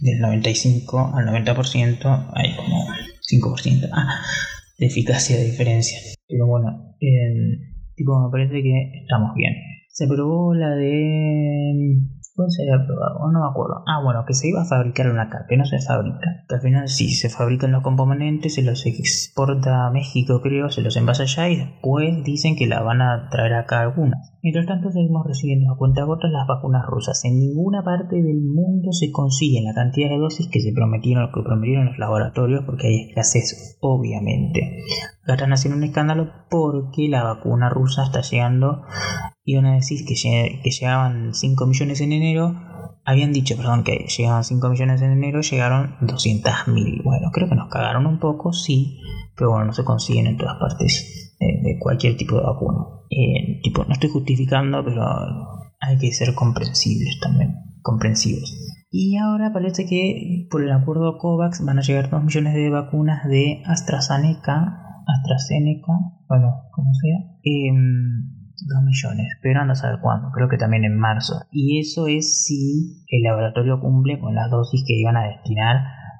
del 0.00 0.18
95 0.20 1.12
al 1.14 1.26
90% 1.26 2.30
hay 2.34 2.56
como 2.56 2.88
5% 3.30 3.88
ah, 3.92 4.22
de 4.78 4.86
eficacia 4.86 5.36
de 5.36 5.44
diferencia. 5.44 5.98
Pero 6.26 6.46
bueno, 6.46 6.96
Tipo, 7.94 8.20
me 8.24 8.30
parece 8.30 8.62
que 8.62 9.02
estamos 9.02 9.34
bien. 9.34 9.52
Se 9.88 10.06
probó 10.06 10.54
la 10.54 10.70
de 10.70 11.98
¿Cuál 12.34 12.50
se 12.50 12.62
había 12.62 12.86
probado? 12.86 13.30
No 13.30 13.40
me 13.40 13.50
acuerdo. 13.50 13.84
Ah, 13.86 14.02
bueno, 14.02 14.24
que 14.26 14.32
se 14.32 14.48
iba 14.48 14.62
a 14.62 14.64
fabricar 14.64 15.10
una 15.10 15.28
que 15.48 15.56
no 15.58 15.66
se 15.66 15.78
fabrica. 15.80 16.44
Que 16.48 16.54
al 16.54 16.60
final 16.62 16.88
sí, 16.88 17.10
se 17.10 17.28
fabrican 17.28 17.72
los 17.72 17.82
componentes, 17.82 18.54
se 18.54 18.62
los 18.62 18.86
exporta 18.86 19.86
a 19.86 19.90
México, 19.90 20.40
creo, 20.40 20.70
se 20.70 20.80
los 20.80 20.96
envasa 20.96 21.24
allá 21.24 21.50
y 21.50 21.56
después 21.56 22.24
dicen 22.24 22.56
que 22.56 22.66
la 22.66 22.80
van 22.80 23.02
a 23.02 23.28
traer 23.30 23.52
acá 23.52 23.80
algunas. 23.82 24.32
Mientras 24.42 24.66
tanto, 24.66 24.90
seguimos 24.90 25.26
recibiendo 25.26 25.70
a 25.70 25.76
cuenta 25.76 26.04
gotas 26.04 26.30
las 26.30 26.46
vacunas 26.46 26.86
rusas. 26.86 27.22
En 27.24 27.38
ninguna 27.38 27.84
parte 27.84 28.16
del 28.16 28.40
mundo 28.40 28.92
se 28.92 29.12
consiguen 29.12 29.64
la 29.64 29.74
cantidad 29.74 30.08
de 30.08 30.18
dosis 30.18 30.48
que 30.50 30.60
se 30.60 30.72
prometieron, 30.72 31.30
que 31.32 31.42
prometieron 31.42 31.86
los 31.86 31.98
laboratorios, 31.98 32.64
porque 32.64 32.88
hay 32.88 33.08
escasez, 33.10 33.76
obviamente. 33.80 34.82
Están 35.26 35.52
haciendo 35.52 35.76
un 35.76 35.84
escándalo 35.84 36.32
porque 36.50 37.08
la 37.08 37.22
vacuna 37.22 37.68
rusa 37.68 38.04
está 38.04 38.22
llegando 38.22 38.84
iban 39.44 39.66
a 39.66 39.74
decir 39.74 40.04
que, 40.06 40.14
que 40.62 40.70
llegaban 40.70 41.34
5 41.34 41.66
millones 41.66 42.00
en 42.00 42.12
enero, 42.12 42.54
habían 43.04 43.32
dicho, 43.32 43.56
perdón, 43.56 43.82
que 43.82 44.06
llegaban 44.16 44.44
5 44.44 44.68
millones 44.68 45.02
en 45.02 45.12
enero, 45.12 45.40
llegaron 45.40 45.96
200.000. 46.00 47.02
Bueno, 47.02 47.30
creo 47.32 47.48
que 47.48 47.56
nos 47.56 47.68
cagaron 47.68 48.06
un 48.06 48.20
poco, 48.20 48.52
sí, 48.52 49.00
pero 49.36 49.50
bueno, 49.50 49.66
no 49.66 49.72
se 49.72 49.84
consiguen 49.84 50.26
en 50.26 50.36
todas 50.36 50.58
partes 50.58 51.34
eh, 51.40 51.62
de 51.62 51.78
cualquier 51.78 52.16
tipo 52.16 52.36
de 52.36 52.42
vacuna. 52.42 52.84
Eh, 53.10 53.60
tipo, 53.62 53.84
no 53.84 53.92
estoy 53.92 54.10
justificando, 54.10 54.84
pero 54.84 55.02
hay 55.80 55.98
que 55.98 56.12
ser 56.12 56.34
comprensibles 56.34 57.18
también, 57.20 57.56
comprensivos. 57.82 58.56
Y 58.90 59.16
ahora 59.16 59.52
parece 59.52 59.86
que 59.86 60.46
por 60.50 60.62
el 60.62 60.70
acuerdo 60.70 61.16
COVAX 61.18 61.64
van 61.64 61.78
a 61.78 61.82
llegar 61.82 62.10
2 62.10 62.22
millones 62.22 62.54
de 62.54 62.68
vacunas 62.68 63.26
de 63.26 63.62
AstraZeneca 63.64 64.91
AstraZeneca, 65.06 65.92
bueno, 66.28 66.68
como 66.72 66.92
sea, 66.94 67.18
eh, 67.42 67.70
2 68.66 68.84
millones, 68.84 69.26
pero 69.42 69.60
anda 69.60 69.72
a 69.72 69.76
saber 69.76 70.00
cuándo, 70.00 70.30
creo 70.32 70.48
que 70.48 70.56
también 70.56 70.84
en 70.84 70.96
marzo. 70.96 71.42
Y 71.50 71.80
eso 71.80 72.06
es 72.06 72.46
si 72.46 73.04
el 73.08 73.22
laboratorio 73.22 73.80
cumple 73.80 74.18
con 74.20 74.34
las 74.34 74.50
dosis 74.50 74.84
que 74.86 74.94
iban 74.94 75.16
a 75.16 75.26
destinar 75.26 75.76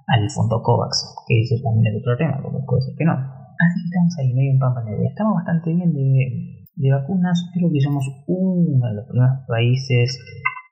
al 0.07 0.31
fondo 0.31 0.62
COVAX, 0.62 1.14
que 1.29 1.40
eso 1.40 1.57
también 1.62 1.95
es 1.95 2.01
otro 2.01 2.16
tema, 2.16 2.40
porque 2.42 2.59
puede 2.66 2.83
ser 2.83 2.95
que 2.97 3.05
no. 3.05 3.12
Así 3.12 3.85
estamos 3.85 4.18
ahí 4.18 4.35
medio 4.35 4.53
en 4.53 4.59
pampa 4.59 4.83
Estamos 5.09 5.35
bastante 5.35 5.73
bien 5.73 5.92
de, 5.92 6.66
de 6.75 6.90
vacunas, 6.90 7.51
creo 7.55 7.71
que 7.71 7.81
somos 7.81 8.05
uno 8.27 8.87
de 8.88 8.95
los 8.95 9.07
primeros 9.07 9.38
países 9.47 10.18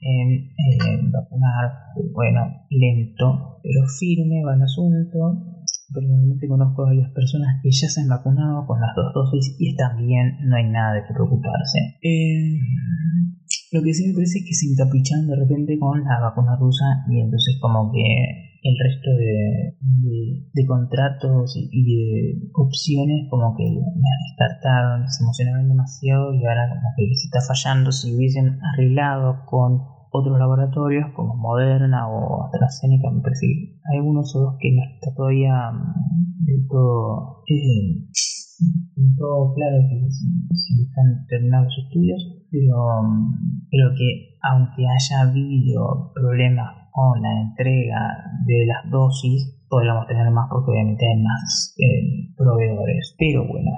en 0.01 1.13
vacunar, 1.13 1.93
bueno, 2.13 2.65
lento, 2.71 3.61
pero 3.63 3.87
firme 3.99 4.43
va 4.45 4.55
el 4.55 4.63
asunto. 4.63 5.50
Personalmente 5.93 6.49
conozco 6.49 6.83
a 6.83 6.87
varias 6.87 7.11
personas 7.13 7.61
que 7.63 7.71
ya 7.71 7.89
se 7.89 8.01
han 8.01 8.09
vacunado 8.09 8.67
con 8.67 8.81
las 8.81 8.95
dos 8.95 9.13
dosis 9.15 9.57
y 9.59 9.71
están 9.71 9.99
bien, 9.99 10.39
no 10.47 10.57
hay 10.57 10.69
nada 10.69 10.95
de 10.95 11.03
qué 11.07 11.15
preocuparse. 11.15 11.99
Eh, 12.03 12.59
lo 13.73 13.83
que 13.83 13.95
sí 13.95 14.07
me 14.09 14.15
parece 14.15 14.39
es 14.39 14.45
que 14.47 14.55
se 14.55 14.67
encaprichan 14.71 15.27
de 15.27 15.37
repente 15.37 15.79
con 15.79 16.03
la 16.03 16.21
vacuna 16.21 16.57
rusa 16.59 17.07
y 17.09 17.21
entonces 17.21 17.59
como 17.61 17.91
que 17.93 18.51
el 18.63 18.77
resto 18.77 19.11
de, 19.17 19.77
de, 20.53 20.67
contratos 20.67 21.57
y, 21.57 21.83
de 21.83 22.51
opciones 22.55 23.27
como 23.31 23.57
que 23.57 23.65
me 23.65 24.11
descartaron, 24.29 25.09
se 25.09 25.25
emocionaron 25.25 25.69
demasiado 25.69 26.35
y 26.35 26.45
ahora 26.45 26.69
como 26.69 26.89
que 26.97 27.15
se 27.15 27.27
está 27.27 27.41
fallando. 27.41 27.91
Si 27.91 28.15
hubiesen 28.15 28.59
arreglado 28.63 29.47
con 29.47 29.81
otros 30.11 30.39
laboratorios 30.39 31.13
como 31.15 31.37
Moderna 31.37 32.09
o 32.09 32.45
AstraZeneca, 32.45 33.11
me 33.11 33.23
parece 33.23 33.47
que 33.47 33.81
hay 33.91 33.99
algunos 33.99 34.35
o 34.37 34.41
dos 34.41 34.55
que 34.59 34.73
no 34.73 34.83
está 34.83 35.15
todavía 35.15 35.71
mm, 35.73 36.45
del 36.45 36.67
todo, 36.69 37.43
eh, 37.47 38.07
todo 39.17 39.55
claro 39.55 39.77
si, 40.51 40.83
están 40.83 41.27
terminados 41.29 41.67
los 41.67 41.85
estudios, 41.87 42.47
pero 42.51 42.77
creo 43.71 43.91
mm, 43.91 43.95
que 43.97 44.37
aunque 44.43 44.83
haya 44.87 45.31
habido 45.31 46.13
problemas 46.15 46.89
con 46.93 47.23
la 47.23 47.41
entrega 47.43 48.01
de 48.47 48.67
las 48.67 48.91
dosis, 48.91 49.61
podríamos 49.69 50.07
tener 50.09 50.29
más 50.31 50.49
porque 50.51 50.73
obviamente 50.73 51.07
hay 51.07 51.23
más 51.23 51.75
eh, 51.79 52.35
proveedores. 52.37 53.15
Pero 53.19 53.47
bueno, 53.47 53.71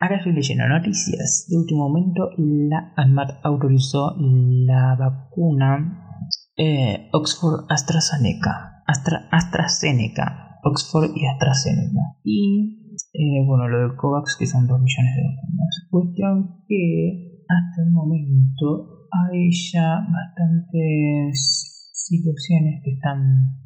Ahora 0.00 0.18
estoy 0.18 0.32
leyendo 0.32 0.68
noticias. 0.68 1.46
De 1.50 1.56
último 1.56 1.88
momento, 1.88 2.30
la 2.36 2.92
ANMAT 2.96 3.40
autorizó 3.42 4.14
la 4.16 4.94
vacuna 4.94 6.22
eh, 6.56 7.08
Oxford 7.12 7.66
AstraZeneca. 7.68 8.84
Astra, 8.86 9.28
AstraZeneca. 9.32 10.60
Oxford 10.62 11.10
y 11.16 11.26
AstraZeneca. 11.26 12.14
Y 12.22 12.94
eh, 13.12 13.44
bueno, 13.44 13.66
lo 13.66 13.88
de 13.88 13.96
COVAX, 13.96 14.36
que 14.38 14.46
son 14.46 14.68
2 14.68 14.80
millones 14.80 15.16
de 15.16 15.22
vacunas. 15.22 15.86
Cuestión 15.90 16.64
que 16.68 17.44
hasta 17.48 17.82
el 17.82 17.90
momento 17.90 19.08
hay 19.10 19.50
ya 19.50 20.06
bastantes 20.12 21.90
situaciones 21.92 22.82
que 22.84 22.92
están 22.92 23.58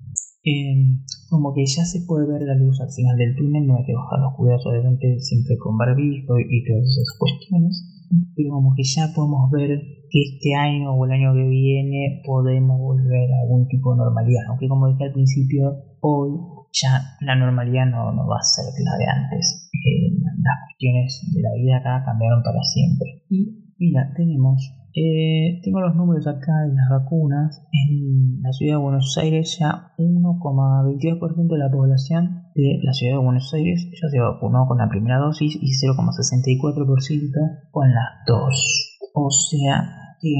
Em, 0.44 1.04
como 1.32 1.54
que 1.54 1.64
ya 1.64 1.80
se 1.88 2.04
puede 2.04 2.28
ver 2.28 2.42
la 2.42 2.54
luz 2.54 2.78
al 2.82 2.92
final 2.92 3.16
del 3.16 3.34
túnel, 3.34 3.66
no 3.66 3.80
hay 3.80 3.86
que 3.88 3.96
bajar 3.96 4.20
los 4.20 4.36
cuidados 4.36 4.66
obviamente 4.68 5.16
siempre 5.18 5.56
con 5.56 5.78
barbijo 5.78 6.36
y 6.38 6.60
todas 6.68 6.84
esas 6.84 7.08
cuestiones, 7.18 8.04
pero 8.36 8.52
como 8.52 8.76
que 8.76 8.84
ya 8.84 9.08
podemos 9.16 9.50
ver 9.50 9.80
que 10.12 10.20
este 10.20 10.52
año 10.54 10.92
o 10.92 11.06
el 11.06 11.12
año 11.12 11.32
que 11.32 11.48
viene 11.48 12.20
podemos 12.26 12.76
volver 12.78 13.32
a 13.32 13.48
algún 13.48 13.66
tipo 13.66 13.96
de 13.96 14.04
normalidad, 14.04 14.44
aunque 14.50 14.68
como 14.68 14.92
dije 14.92 15.04
al 15.08 15.16
principio, 15.16 15.72
hoy 16.04 16.36
ya 16.70 17.00
la 17.24 17.34
normalidad 17.34 17.88
no, 17.88 18.12
no 18.12 18.28
va 18.28 18.36
a 18.36 18.44
ser 18.44 18.68
la 18.84 18.92
de 19.00 19.06
antes, 19.08 19.72
eh, 19.72 20.12
las 20.20 20.56
cuestiones 20.68 21.32
de 21.32 21.40
la 21.40 21.52
vida 21.56 21.78
acá 21.80 22.04
cambiaron 22.04 22.42
para 22.42 22.60
siempre. 22.60 23.24
Y 23.30 23.72
mira, 23.78 24.12
tenemos 24.14 24.68
eh, 24.94 25.60
tengo 25.64 25.80
los 25.80 25.96
números 25.96 26.26
acá 26.26 26.52
de 26.68 26.74
las 26.74 26.88
vacunas. 26.90 27.66
En 27.72 28.42
la 28.42 28.52
ciudad 28.52 28.74
de 28.74 28.82
Buenos 28.82 29.16
Aires 29.18 29.56
ya 29.58 29.92
1,22% 29.96 31.48
de 31.48 31.58
la 31.58 31.70
población 31.70 32.42
de 32.54 32.78
la 32.82 32.92
ciudad 32.92 33.14
de 33.14 33.24
Buenos 33.24 33.52
Aires 33.54 33.88
ya 33.90 34.08
se 34.08 34.20
vacunó 34.20 34.66
con 34.66 34.76
la 34.78 34.88
primera 34.88 35.18
dosis 35.18 35.56
y 35.56 35.70
0,64% 35.72 37.70
con 37.70 37.88
las 37.88 38.10
dos. 38.26 38.98
O 39.14 39.30
sea 39.30 40.16
que 40.20 40.34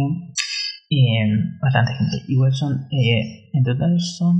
eh, 0.91 1.33
bastante 1.61 1.95
gente. 1.95 2.17
Igual 2.29 2.53
son, 2.53 2.87
eh, 2.91 3.49
en 3.55 3.65
total 3.65 3.99
son 4.01 4.38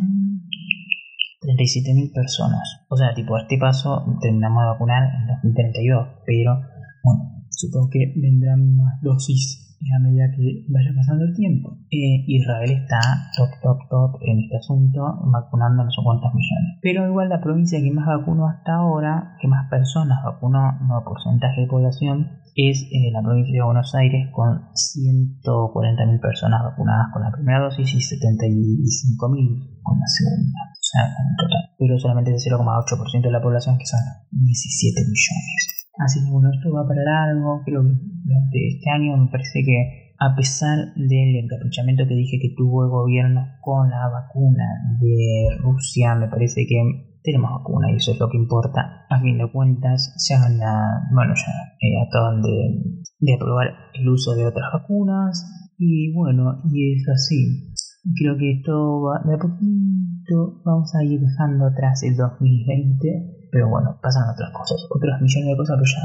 37.000 1.41 2.13
personas. 2.13 2.85
O 2.89 2.97
sea, 2.97 3.15
tipo, 3.15 3.35
a 3.37 3.43
este 3.43 3.57
paso 3.57 4.05
terminamos 4.21 4.63
de 4.63 4.69
vacunar 4.69 5.03
en 5.05 5.27
2032, 5.27 6.09
pero 6.27 6.61
bueno, 7.03 7.47
supongo 7.49 7.89
que 7.91 8.13
vendrán 8.17 8.77
más 8.77 9.01
dosis 9.01 9.72
a 9.91 9.99
medida 9.99 10.31
que 10.31 10.65
vaya 10.69 10.91
pasando 10.95 11.25
el 11.25 11.35
tiempo. 11.35 11.79
Eh, 11.91 12.25
Israel 12.27 12.71
está 12.71 13.01
top, 13.37 13.51
top, 13.63 13.79
top 13.91 14.23
en 14.23 14.41
este 14.41 14.57
asunto, 14.57 15.01
vacunando 15.27 15.85
no 15.85 15.91
sé 15.91 16.01
cuántos 16.05 16.33
millones. 16.35 16.79
Pero 16.81 17.07
igual 17.07 17.29
la 17.29 17.41
provincia 17.41 17.81
que 17.81 17.91
más 17.91 18.07
vacunó 18.07 18.47
hasta 18.47 18.75
ahora, 18.77 19.37
que 19.41 19.49
más 19.49 19.69
personas 19.69 20.23
vacunó, 20.25 20.73
no 20.87 21.03
porcentaje 21.05 21.63
de 21.63 21.67
población, 21.67 22.43
es 22.55 22.85
eh, 22.93 23.11
la 23.13 23.23
provincia 23.23 23.55
de 23.55 23.65
Buenos 23.65 23.95
Aires 23.95 24.29
con 24.31 24.69
140.000 24.77 26.21
personas 26.21 26.63
vacunadas 26.63 27.09
con 27.13 27.23
la 27.23 27.33
primera 27.33 27.61
dosis 27.61 27.89
y 27.95 27.99
75.000 27.99 29.81
con 29.83 29.99
la 29.99 30.07
segunda. 30.07 30.61
O 30.71 30.85
sea, 30.85 31.05
en 31.07 31.37
total. 31.37 31.71
Pero 31.79 31.99
solamente 31.99 32.31
el 32.31 32.37
0,8% 32.37 33.23
de 33.23 33.33
la 33.33 33.41
población, 33.41 33.79
que 33.79 33.87
son 33.87 34.01
17 34.31 35.01
millones. 35.01 35.82
Así 35.99 36.25
que 36.25 36.31
bueno, 36.31 36.51
esto 36.53 36.73
va 36.73 36.87
para 36.87 37.03
largo. 37.03 37.63
Creo 37.65 37.83
que 37.83 37.95
durante 38.25 38.69
este 38.69 38.91
año 38.91 39.17
me 39.17 39.31
parece 39.31 39.63
que 39.65 40.13
a 40.19 40.35
pesar 40.37 40.95
del 40.95 41.37
encaprichamiento 41.37 42.07
que 42.07 42.15
dije 42.15 42.39
que 42.41 42.55
tuvo 42.57 42.85
el 42.85 42.91
gobierno 42.91 43.45
con 43.61 43.91
la 43.91 44.09
vacuna 44.09 44.65
de 45.01 45.59
Rusia, 45.61 46.15
me 46.15 46.29
parece 46.29 46.65
que 46.67 46.79
tenemos 47.23 47.51
vacuna 47.51 47.91
y 47.91 47.97
eso 47.97 48.13
es 48.13 48.21
lo 48.21 48.29
que 48.31 48.39
importa. 48.39 49.07
A 49.11 49.21
fin 49.21 49.39
de 49.39 49.51
cuentas, 49.51 50.15
ya 50.29 50.49
la, 50.49 51.03
bueno, 51.13 51.35
ya 51.35 51.53
eh, 51.81 52.07
acaban 52.07 52.41
de, 52.41 53.03
de 53.19 53.35
aprobar 53.35 53.67
el 53.95 54.09
uso 54.09 54.35
de 54.35 54.47
otras 54.47 54.71
vacunas 54.73 55.75
y 55.77 56.13
bueno, 56.15 56.63
y 56.73 56.95
es 56.95 57.09
así. 57.09 57.75
Creo 58.17 58.37
que 58.39 58.59
esto 58.59 59.03
va 59.03 59.23
de 59.27 59.35
a 59.35 59.39
poquito, 59.39 60.63
vamos 60.65 60.95
a 60.95 61.05
ir 61.05 61.21
dejando 61.21 61.67
atrás 61.67 62.03
el 62.03 62.17
2020 62.17 63.42
pero 63.53 63.69
bueno, 63.69 63.99
pasan 64.01 64.31
otras 64.31 64.51
cosas, 64.51 64.79
otras 64.89 65.21
millones 65.21 65.51
de 65.51 65.57
cosas, 65.59 65.77
pero 65.77 65.93
ya 65.93 66.01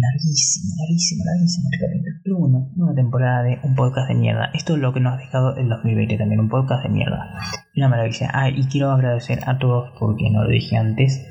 larguísimo, 0.00 0.74
larguísimo, 0.78 1.24
larguísimo 1.24 1.68
Pero 2.22 2.38
bueno, 2.38 2.70
una 2.76 2.94
temporada 2.94 3.42
de 3.42 3.58
un 3.64 3.74
podcast 3.74 4.08
de 4.08 4.14
mierda. 4.14 4.50
Esto 4.54 4.76
es 4.76 4.80
lo 4.80 4.92
que 4.92 5.00
nos 5.00 5.14
ha 5.14 5.16
dejado 5.16 5.56
el 5.56 5.68
2020 5.68 6.16
también, 6.16 6.40
un 6.40 6.48
podcast 6.48 6.84
de 6.84 6.90
mierda. 6.90 7.28
Una 7.76 7.88
maravilla. 7.88 8.30
Ah, 8.32 8.50
y 8.50 8.66
quiero 8.66 8.92
agradecer 8.92 9.40
a 9.46 9.58
todos 9.58 9.90
porque 9.98 10.30
no 10.30 10.44
lo 10.44 10.50
dije 10.50 10.76
antes. 10.76 11.26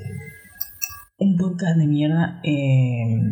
Un 1.16 1.38
podcast 1.38 1.78
de 1.78 1.86
mierda 1.86 2.40
eh, 2.44 3.22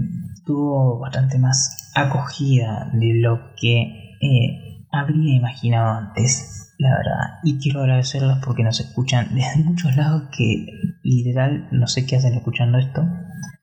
tuvo 0.46 0.98
bastante 0.98 1.38
más 1.38 1.92
acogida 1.94 2.90
de 2.94 3.20
lo 3.20 3.52
que 3.60 3.82
eh, 4.22 4.86
habría 4.90 5.36
imaginado 5.36 5.90
antes 5.90 6.59
la 6.80 6.96
verdad. 6.96 7.38
Y 7.44 7.58
quiero 7.58 7.80
agradecerlos 7.80 8.38
porque 8.44 8.64
nos 8.64 8.80
escuchan 8.80 9.28
desde 9.34 9.62
muchos 9.64 9.94
lados 9.96 10.24
que 10.36 10.66
literal 11.02 11.68
no 11.70 11.86
sé 11.86 12.06
qué 12.06 12.16
hacen 12.16 12.34
escuchando 12.34 12.78
esto. 12.78 13.06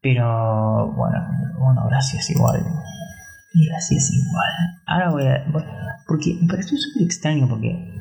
Pero 0.01 0.93
bueno, 0.93 1.17
bueno, 1.57 1.85
gracias 1.89 2.29
igual. 2.29 2.63
Gracias 3.53 4.11
igual. 4.11 4.51
Ahora 4.85 5.09
voy 5.09 5.25
a... 5.25 5.45
porque 6.07 6.37
me 6.39 6.47
pareció 6.47 6.77
súper 6.77 7.03
extraño 7.03 7.49
porque 7.49 7.93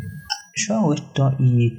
yo 0.54 0.76
hago 0.76 0.94
esto 0.94 1.34
y 1.38 1.72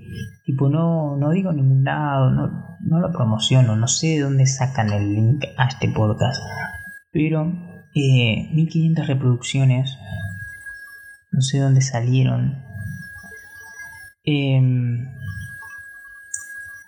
tipo 0.43 0.69
no, 0.69 1.15
no 1.17 1.30
digo 1.30 1.54
ningún 1.54 1.84
lado, 1.84 2.32
no, 2.32 2.78
no 2.82 3.00
lo 3.00 3.12
promociono, 3.12 3.76
no 3.76 3.88
sé 3.88 4.08
de 4.08 4.21
dónde 4.21 4.47
sacan 4.47 4.91
el 4.91 5.13
link 5.13 5.45
a 5.58 5.67
este 5.67 5.89
podcast. 5.89 6.41
Pero 7.12 7.54
eh, 7.93 8.50
1500 8.52 9.08
reproducciones, 9.08 9.95
no 11.32 11.41
sé 11.41 11.60
dónde 11.60 11.82
salieron 11.82 12.66
Em, 14.30 15.08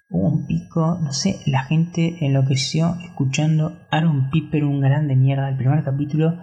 hubo 0.10 0.28
un 0.28 0.46
pico, 0.46 1.00
no 1.02 1.14
sé, 1.14 1.40
la 1.46 1.64
gente 1.64 2.18
enloqueció 2.20 2.98
escuchando 3.02 3.80
Aaron 3.92 4.30
Piper, 4.30 4.66
un 4.66 4.82
grande 4.82 5.16
mierda, 5.16 5.48
el 5.48 5.56
primer 5.56 5.86
capítulo, 5.86 6.38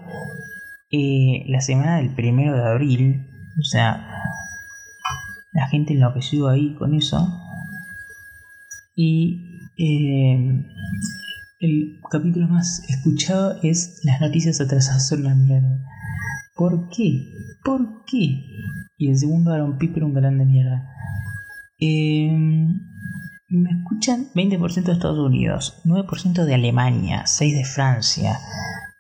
eh, 0.91 1.45
la 1.49 1.61
semana 1.61 1.99
del 1.99 2.15
primero 2.15 2.57
de 2.57 2.67
abril, 2.67 3.27
o 3.61 3.63
sea, 3.63 4.09
la 5.53 5.69
gente 5.69 5.93
enloqueció 5.93 6.49
ahí 6.49 6.75
con 6.77 6.95
eso. 6.95 7.29
Y 8.95 9.61
em, 9.77 10.65
el 11.61 12.01
capítulo 12.11 12.49
más 12.49 12.89
escuchado 12.89 13.59
es 13.63 14.01
Las 14.03 14.23
noticias 14.23 14.63
atrasadas 14.63 15.07
son 15.07 15.25
la 15.25 15.35
mierda. 15.35 15.79
¿Por 16.57 16.89
qué? 16.89 17.33
¿Por 17.63 18.05
qué? 18.07 18.43
Y 18.97 19.11
el 19.11 19.17
segundo 19.17 19.53
Aaron 19.53 19.77
Piper, 19.77 20.05
un 20.05 20.15
grande 20.15 20.47
mierda. 20.47 20.91
Em, 21.79 22.81
Me 23.49 23.71
escuchan 23.71 24.27
20% 24.35 24.91
de 24.91 24.93
Estados 24.95 25.19
Unidos, 25.21 25.81
9% 25.85 26.45
de 26.45 26.55
Alemania, 26.55 27.27
6% 27.27 27.59
de 27.59 27.65
Francia, 27.65 28.39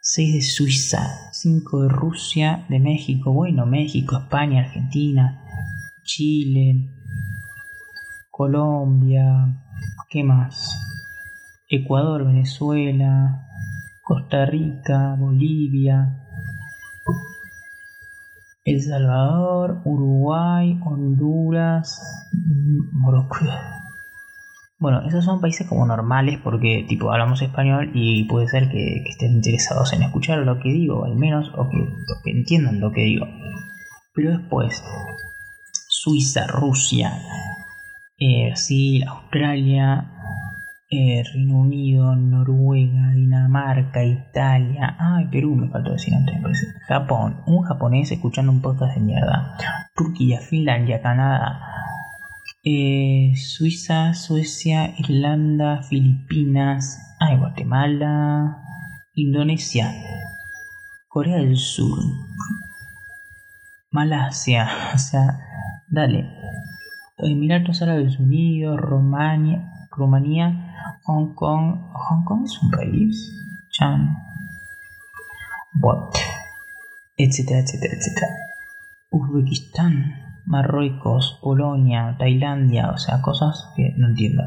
6% 0.01 0.35
de 0.35 0.42
Suiza, 0.42 1.31
5% 1.33 1.83
de 1.83 1.88
Rusia, 1.88 2.64
de 2.69 2.79
México, 2.79 3.33
bueno, 3.33 3.66
México, 3.66 4.16
España, 4.19 4.61
Argentina, 4.61 5.42
Chile, 6.05 6.88
Colombia, 8.31 9.64
¿qué 10.11 10.23
más? 10.23 10.79
Ecuador, 11.69 12.25
Venezuela, 12.27 13.49
Costa 14.05 14.47
Rica, 14.47 15.16
Bolivia, 15.19 16.26
El 18.67 18.83
Salvador, 18.83 19.81
Uruguay, 19.85 20.77
Honduras, 20.85 22.03
Morocco. 22.91 23.37
Bueno, 24.81 25.07
esos 25.07 25.25
son 25.25 25.41
países 25.41 25.69
como 25.69 25.87
normales 25.87 26.41
porque 26.43 26.85
tipo 26.89 27.13
hablamos 27.13 27.41
español 27.43 27.93
y 27.95 28.25
puede 28.25 28.49
ser 28.49 28.69
que, 28.69 29.05
estén 29.09 29.35
interesados 29.35 29.93
en 29.93 30.03
escuchar 30.03 30.39
lo 30.39 30.59
que 30.59 30.71
digo, 30.71 31.05
al 31.05 31.15
menos, 31.15 31.49
o 31.57 31.71
que, 31.71 32.33
entiendan 32.33 32.81
lo 32.81 32.91
que 32.91 33.03
digo. 33.03 33.27
Pero 34.13 34.37
después, 34.37 34.83
Suiza, 35.89 36.49
Rusia, 36.49 37.23
eh, 38.19 38.49
Brasil, 38.49 39.05
Australia, 39.07 40.11
eh, 40.88 41.22
Reino 41.35 41.59
Unido, 41.59 42.14
Noruega, 42.14 43.11
Dinamarca, 43.12 44.05
Italia, 44.05 44.96
ay, 44.99 45.27
Perú 45.27 45.57
me 45.57 45.68
faltó 45.68 45.94
Japón, 46.87 47.42
un 47.46 47.62
japonés 47.62 48.12
escuchando 48.12 48.53
un 48.53 48.62
podcast 48.62 48.94
de 48.94 49.01
mierda, 49.01 49.57
Turquía, 49.96 50.40
Finlandia, 50.40 51.03
Canadá, 51.03 51.61
eh, 52.62 53.33
Suiza, 53.35 54.14
Suecia, 54.14 54.94
Irlanda, 54.99 55.83
Filipinas, 55.83 57.16
ay, 57.18 57.37
Guatemala, 57.37 58.62
Indonesia, 59.14 59.92
Corea 61.09 61.38
del 61.38 61.57
Sur, 61.57 61.99
Malasia, 63.90 64.68
o 64.94 64.99
sea, 64.99 65.40
dale, 65.88 66.31
Emiratos 67.18 67.83
Árabes 67.83 68.20
Unidos, 68.20 68.79
Romania, 68.79 69.72
Rumanía, 69.90 70.66
Hong 71.07 71.35
Kong. 71.35 71.79
¿Hong 71.92 72.25
Kong 72.25 72.45
es 72.45 72.61
un 72.62 72.71
país? 72.71 73.33
Chan. 73.71 74.16
What? 75.81 76.11
Etcétera, 77.16 77.61
etcétera, 77.61 77.95
etcétera. 77.95 78.27
Uzbekistán, 79.11 80.42
Marruecos, 80.47 81.38
Polonia, 81.40 82.16
Tailandia, 82.19 82.90
o 82.90 82.99
sea, 82.99 83.23
cosas 83.23 83.69
que 83.77 83.95
no 83.97 84.09
entiendo. 84.09 84.42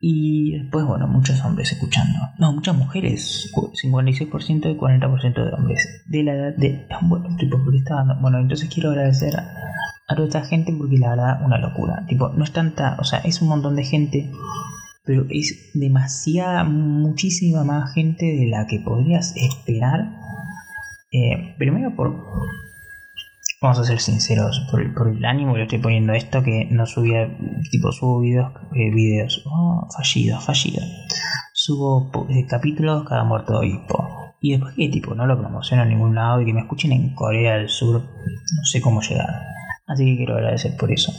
Y 0.00 0.58
después, 0.58 0.84
bueno, 0.84 1.08
muchos 1.08 1.44
hombres 1.44 1.72
escuchando. 1.72 2.20
No, 2.38 2.52
muchas 2.52 2.76
mujeres. 2.76 3.50
56% 3.52 4.70
y 4.70 4.78
40% 4.78 5.34
de 5.34 5.52
hombres. 5.54 6.04
De 6.06 6.22
la 6.22 6.34
edad 6.34 6.56
de. 6.56 6.86
Bueno, 7.02 7.34
tipo, 7.36 7.58
porque 7.64 7.78
estaba. 7.78 8.14
Bueno, 8.20 8.38
entonces 8.38 8.68
quiero 8.72 8.90
agradecer 8.90 9.34
a 9.36 10.14
toda 10.14 10.28
esta 10.28 10.44
gente 10.44 10.72
porque 10.78 10.98
la 10.98 11.10
verdad, 11.10 11.40
una 11.44 11.58
locura. 11.58 12.04
Tipo, 12.06 12.28
no 12.28 12.44
es 12.44 12.52
tanta. 12.52 12.96
O 13.00 13.04
sea, 13.04 13.18
es 13.20 13.42
un 13.42 13.48
montón 13.48 13.74
de 13.74 13.84
gente 13.84 14.30
pero 15.06 15.24
es 15.30 15.70
demasiada, 15.72 16.64
muchísima 16.64 17.64
más 17.64 17.94
gente 17.94 18.26
de 18.26 18.46
la 18.48 18.66
que 18.66 18.80
podrías 18.80 19.34
esperar. 19.36 20.10
Eh, 21.12 21.54
primero 21.56 21.94
por, 21.94 22.12
vamos 23.62 23.78
a 23.78 23.84
ser 23.84 24.00
sinceros, 24.00 24.66
por, 24.70 24.82
el 24.82 25.24
ánimo 25.24 25.52
que 25.52 25.58
le 25.58 25.64
estoy 25.64 25.78
poniendo 25.78 26.12
esto, 26.12 26.42
que 26.42 26.66
no 26.70 26.86
subía, 26.86 27.28
tipo, 27.70 27.92
subo 27.92 28.20
videos, 28.20 28.52
eh, 28.74 28.90
videos, 28.92 29.44
oh, 29.46 29.88
fallido, 29.96 30.40
fallido. 30.40 30.82
Subo 31.52 32.10
eh, 32.28 32.44
capítulos 32.46 33.04
cada 33.08 33.24
muerto 33.24 33.58
obispo. 33.58 34.34
Y 34.40 34.52
después 34.52 34.74
que 34.74 34.88
tipo 34.88 35.14
no 35.14 35.26
lo 35.26 35.38
promociono 35.38 35.84
en 35.84 35.88
ningún 35.90 36.14
lado 36.14 36.40
y 36.40 36.46
que 36.46 36.52
me 36.52 36.60
escuchen 36.60 36.92
en 36.92 37.14
Corea 37.14 37.56
del 37.56 37.68
Sur, 37.68 38.02
no 38.02 38.64
sé 38.64 38.80
cómo 38.80 39.00
llegar. 39.00 39.42
Así 39.86 40.04
que 40.04 40.16
quiero 40.16 40.34
agradecer 40.34 40.76
por 40.76 40.92
eso. 40.92 41.12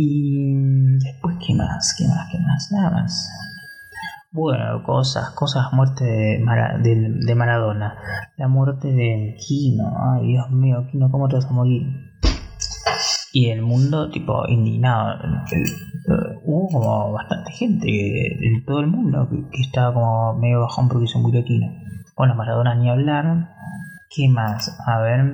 Y 0.00 0.96
después, 1.00 1.36
¿qué 1.44 1.54
más? 1.56 1.92
¿Qué 1.98 2.06
más? 2.06 2.28
¿Qué 2.30 2.38
más? 2.38 2.70
Nada 2.70 2.90
más. 2.90 3.28
Bueno, 4.30 4.84
cosas, 4.84 5.30
cosas, 5.30 5.72
muerte 5.72 6.04
de, 6.04 7.18
de, 7.26 7.34
Maradona, 7.34 7.98
la 8.36 8.46
muerte 8.46 8.92
de 8.92 9.36
Kino, 9.40 9.92
ay 9.98 10.28
Dios 10.28 10.50
mío, 10.50 10.86
Kino, 10.92 11.10
¿cómo 11.10 11.26
te 11.26 11.34
vas 11.34 11.46
a 11.46 11.50
morir? 11.50 11.82
Y 13.32 13.50
el 13.50 13.62
mundo, 13.62 14.08
tipo, 14.10 14.46
indignado. 14.46 15.18
hubo 16.44 16.68
como 16.68 17.12
bastante 17.12 17.50
gente 17.50 17.88
en 18.46 18.64
todo 18.64 18.78
el 18.78 18.86
mundo 18.86 19.28
que, 19.28 19.62
estaba 19.62 19.94
como 19.94 20.34
medio 20.34 20.60
bajón 20.60 20.88
porque 20.88 21.08
se 21.08 21.18
murió 21.18 21.42
Kino. 21.42 21.72
Bueno, 22.16 22.36
Maradona 22.36 22.76
ni 22.76 22.88
hablaron. 22.88 23.48
¿Qué 24.14 24.28
más? 24.28 24.78
A 24.86 25.00
ver. 25.00 25.24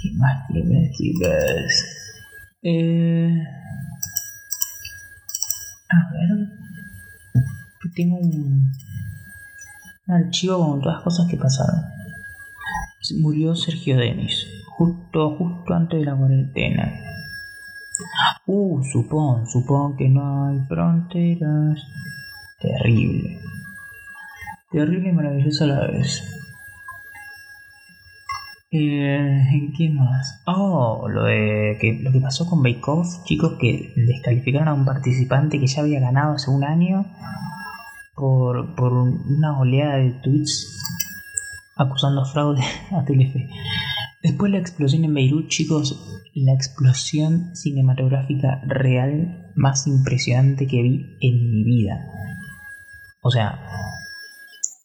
¿Qué 0.00 0.12
más? 0.16 0.44
¿Qué 0.52 0.62
más? 0.62 0.96
¿Qué 0.96 1.12
más? 1.20 1.95
Eh, 2.68 3.44
a 5.88 6.10
ver. 6.10 6.48
Tengo 7.94 8.16
un, 8.16 8.72
archivo 10.08 10.58
con 10.58 10.80
todas 10.80 10.96
las 10.96 11.04
cosas 11.04 11.30
que 11.30 11.36
pasaron. 11.36 11.80
Murió 13.20 13.54
Sergio 13.54 13.96
Denis, 13.96 14.48
justo, 14.66 15.36
justo 15.36 15.74
antes 15.74 16.00
de 16.00 16.06
la 16.06 16.16
cuarentena. 16.16 16.92
Uh, 18.46 18.82
supón, 18.82 19.46
supón 19.46 19.96
que 19.96 20.08
no 20.08 20.48
hay 20.48 20.58
fronteras. 20.66 21.86
Terrible. 22.60 23.38
Terrible 24.72 25.10
y 25.10 25.12
maravilloso 25.12 25.64
a 25.64 25.68
la 25.68 25.86
vez. 25.86 26.20
Eh, 28.70 29.72
¿Qué 29.76 29.90
más? 29.90 30.42
Oh, 30.46 31.08
lo, 31.08 31.24
de, 31.24 31.78
que, 31.80 32.00
lo 32.02 32.10
que 32.10 32.20
pasó 32.20 32.46
con 32.46 32.62
Bake 32.62 32.80
chicos, 33.24 33.56
que 33.60 33.92
descalificaron 33.96 34.68
a 34.68 34.74
un 34.74 34.84
participante 34.84 35.60
que 35.60 35.66
ya 35.66 35.82
había 35.82 36.00
ganado 36.00 36.34
hace 36.34 36.50
un 36.50 36.64
año 36.64 37.06
por, 38.14 38.74
por 38.74 38.92
una 38.92 39.58
oleada 39.58 39.96
de 39.96 40.10
tweets 40.22 40.82
acusando 41.76 42.24
fraude 42.24 42.62
a 42.90 43.04
Telefe. 43.04 43.48
Después 44.22 44.50
la 44.50 44.58
explosión 44.58 45.04
en 45.04 45.14
Beirut, 45.14 45.48
chicos, 45.48 46.30
la 46.34 46.52
explosión 46.52 47.54
cinematográfica 47.54 48.60
real 48.66 49.52
más 49.54 49.86
impresionante 49.86 50.66
que 50.66 50.82
vi 50.82 51.16
en 51.20 51.50
mi 51.50 51.62
vida. 51.62 52.10
O 53.22 53.30
sea, 53.30 53.60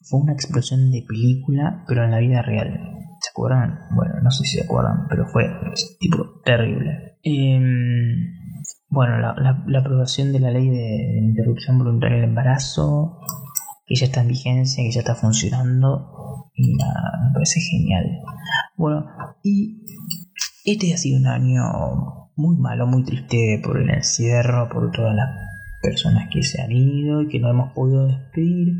fue 0.02 0.20
una 0.20 0.32
explosión 0.32 0.90
de 0.90 1.02
película, 1.02 1.84
pero 1.88 2.04
en 2.04 2.12
la 2.12 2.18
vida 2.18 2.42
real. 2.42 2.92
¿Se 3.32 3.40
acuerdan? 3.40 3.78
Bueno, 3.94 4.14
no 4.22 4.30
sé 4.30 4.44
si 4.44 4.58
se 4.58 4.64
acuerdan, 4.64 5.06
pero 5.08 5.26
fue 5.26 5.44
tipo 5.98 6.40
terrible. 6.44 7.18
Em, 7.22 8.34
bueno, 8.90 9.18
la, 9.18 9.78
aprobación 9.78 10.32
de 10.32 10.40
la 10.40 10.50
ley 10.50 10.68
de, 10.68 11.18
interrupción 11.22 11.78
voluntaria 11.78 12.16
del 12.16 12.28
embarazo, 12.28 13.20
que 13.86 13.94
ya 13.94 14.04
está 14.04 14.20
en 14.20 14.28
vigencia, 14.28 14.84
que 14.84 14.90
ya 14.90 15.00
está 15.00 15.14
funcionando, 15.14 16.50
y 16.54 16.74
me 16.74 17.32
parece 17.32 17.60
genial. 17.60 18.20
Bueno, 18.76 19.06
y 19.42 19.82
este 20.66 20.92
ha 20.92 20.98
sido 20.98 21.18
un 21.18 21.26
año 21.26 21.62
muy 22.36 22.56
malo, 22.58 22.86
muy 22.86 23.02
triste 23.02 23.62
por 23.64 23.80
el 23.80 23.88
encierro, 23.88 24.68
por 24.68 24.90
todas 24.90 25.14
las 25.14 25.30
personas 25.80 26.28
que 26.30 26.42
se 26.42 26.60
han 26.60 26.72
ido 26.72 27.22
y 27.22 27.28
que 27.28 27.40
no 27.40 27.48
hemos 27.48 27.72
podido 27.72 28.08
despedir. 28.08 28.74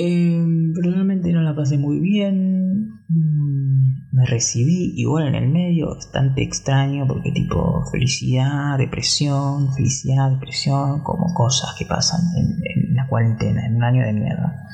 Eh, 0.00 0.46
realmente 0.80 1.32
no 1.32 1.42
la 1.42 1.56
pasé 1.56 1.76
muy 1.76 1.98
bien. 1.98 3.00
Mm, 3.08 4.12
me 4.12 4.26
recibí 4.26 4.92
igual 4.94 5.26
en 5.26 5.34
el 5.34 5.48
medio, 5.48 5.88
bastante 5.88 6.40
extraño, 6.44 7.04
porque 7.08 7.32
tipo 7.32 7.84
felicidad, 7.90 8.78
depresión, 8.78 9.74
felicidad, 9.74 10.30
depresión, 10.30 11.02
como 11.02 11.34
cosas 11.34 11.74
que 11.76 11.84
pasan 11.84 12.20
en, 12.36 12.94
la 12.94 13.08
cuarentena, 13.08 13.66
en 13.66 13.74
un 13.74 13.82
año 13.82 14.06
de 14.06 14.12
mierda. 14.12 14.68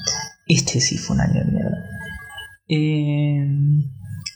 Este 0.46 0.78
sí 0.78 0.98
fue 0.98 1.16
un 1.16 1.22
año 1.22 1.42
de 1.42 1.50
mierda. 1.50 1.78
Em, 2.68 3.82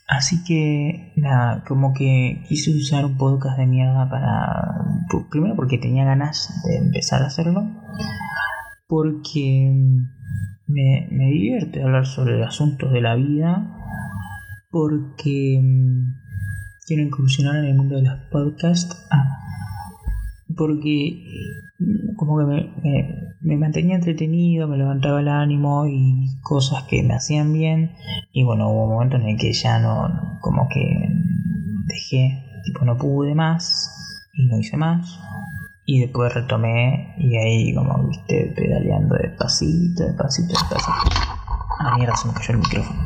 así 0.08 0.42
que, 0.42 1.12
nada, 1.16 1.64
como 1.68 1.92
que 1.92 2.44
quise 2.48 2.70
usar 2.74 3.04
un 3.04 3.18
podcast 3.18 3.58
de 3.58 3.66
mierda 3.66 4.08
para. 4.08 5.26
Primero 5.30 5.54
porque 5.54 5.76
tenía 5.76 6.06
ganas 6.06 6.50
de 6.66 6.76
empezar 6.78 7.22
a 7.22 7.26
hacerlo. 7.26 7.68
Porque 8.86 9.70
me, 10.68 11.08
me 11.10 11.26
divierte 11.26 11.82
hablar 11.82 12.06
sobre 12.06 12.44
asuntos 12.44 12.92
de 12.92 13.00
la 13.00 13.16
vida 13.16 13.74
porque 14.70 15.58
mm, 15.62 16.14
quiero 16.86 17.02
incursionar 17.02 17.56
en 17.56 17.64
el 17.64 17.74
mundo 17.74 17.96
de 17.96 18.02
los 18.02 18.18
podcasts. 18.30 19.06
Ah, 19.10 19.38
porque 20.56 21.24
mm, 21.78 22.16
como 22.16 22.38
que 22.38 22.44
me, 22.44 22.72
me, 23.40 23.56
mantenía 23.56 23.96
entretenido, 23.96 24.68
me 24.68 24.76
levantaba 24.76 25.20
el 25.20 25.28
ánimo 25.28 25.86
y 25.86 26.26
cosas 26.42 26.84
que 26.84 27.02
me 27.02 27.14
hacían 27.14 27.52
bien. 27.52 27.92
Y 28.32 28.44
bueno, 28.44 28.70
hubo 28.70 28.88
momentos 28.88 29.20
en 29.20 29.28
el 29.28 29.38
que 29.38 29.52
ya 29.52 29.78
no, 29.78 30.38
como 30.40 30.68
que 30.68 30.84
dejé, 31.86 32.44
tipo 32.64 32.84
no 32.84 32.96
pude 32.98 33.34
más 33.34 34.28
y 34.34 34.46
no 34.46 34.58
hice 34.58 34.76
más. 34.76 35.18
Y 35.90 36.00
después 36.00 36.34
retomé 36.34 37.14
y 37.16 37.34
ahí 37.38 37.74
como 37.74 38.08
viste 38.08 38.52
pedaleando 38.54 39.16
despacito, 39.16 40.04
despacito, 40.04 40.48
despacito. 40.48 40.92
Ah, 41.80 41.96
mierda, 41.96 42.14
se 42.14 42.28
me 42.28 42.34
cayó 42.34 42.52
el 42.52 42.58
micrófono. 42.58 43.00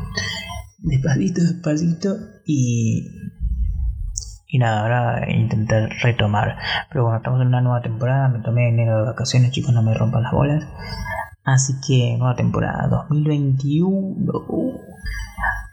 Despacito, 0.79 1.41
despacito 1.43 2.09
y... 2.45 3.07
Y 4.47 4.59
nada, 4.59 4.81
ahora 4.81 5.31
intentar 5.31 5.91
retomar. 6.01 6.57
Pero 6.89 7.05
bueno, 7.05 7.19
estamos 7.19 7.39
en 7.39 7.47
una 7.47 7.61
nueva 7.61 7.81
temporada. 7.81 8.27
Me 8.27 8.39
tomé 8.39 8.67
enero 8.67 8.97
de 8.97 9.05
vacaciones, 9.05 9.51
chicos, 9.51 9.73
no 9.73 9.81
me 9.81 9.93
rompan 9.93 10.23
las 10.23 10.33
bolas. 10.33 10.67
Así 11.45 11.75
que 11.87 12.17
nueva 12.17 12.35
temporada 12.35 12.89
2021. 12.89 14.29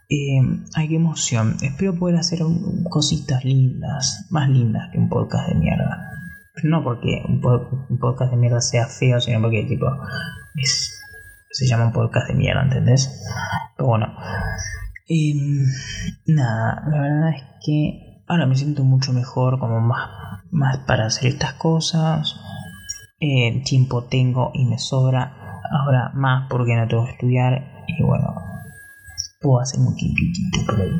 Eh, 0.08 0.40
ay, 0.76 0.88
qué 0.88 0.94
emoción. 0.94 1.56
Espero 1.60 1.98
poder 1.98 2.18
hacer 2.18 2.38
cositas 2.88 3.44
lindas, 3.44 4.28
más 4.30 4.48
lindas 4.48 4.90
que 4.92 4.98
un 4.98 5.08
podcast 5.08 5.48
de 5.48 5.56
mierda. 5.56 6.19
No 6.62 6.82
porque 6.82 7.22
un, 7.26 7.40
podcast 7.98 8.32
de 8.32 8.36
mierda 8.36 8.60
sea 8.60 8.86
feo, 8.86 9.20
sino 9.20 9.40
porque 9.40 9.64
tipo 9.64 9.86
es, 10.56 11.00
se 11.50 11.66
llama 11.66 11.86
un 11.86 11.92
podcast 11.92 12.28
de 12.28 12.34
mierda, 12.34 12.62
¿entendés? 12.62 13.24
Pero 13.76 13.88
bueno. 13.88 14.14
Em, 15.08 15.64
nada, 16.26 16.84
la 16.88 17.00
verdad 17.00 17.30
es 17.30 17.42
que 17.64 18.22
ahora 18.28 18.46
me 18.46 18.56
siento 18.56 18.84
mucho 18.84 19.12
mejor, 19.12 19.58
como 19.58 19.80
más, 19.80 20.10
más 20.50 20.78
para 20.78 21.06
hacer 21.06 21.28
estas 21.28 21.54
cosas. 21.54 22.36
Eh, 23.20 23.62
tiempo 23.64 24.04
tengo 24.04 24.50
y 24.54 24.66
me 24.66 24.78
sobra. 24.78 25.36
Ahora 25.70 26.10
más 26.14 26.48
porque 26.50 26.74
no 26.76 26.88
tengo 26.88 27.04
que 27.04 27.12
estudiar. 27.12 27.84
Y 27.86 28.02
bueno, 28.02 28.34
puedo 29.40 29.60
hacer 29.60 29.80
un 29.80 29.94
tiempito 29.94 30.66
por 30.66 30.80
ahí. 30.80 30.92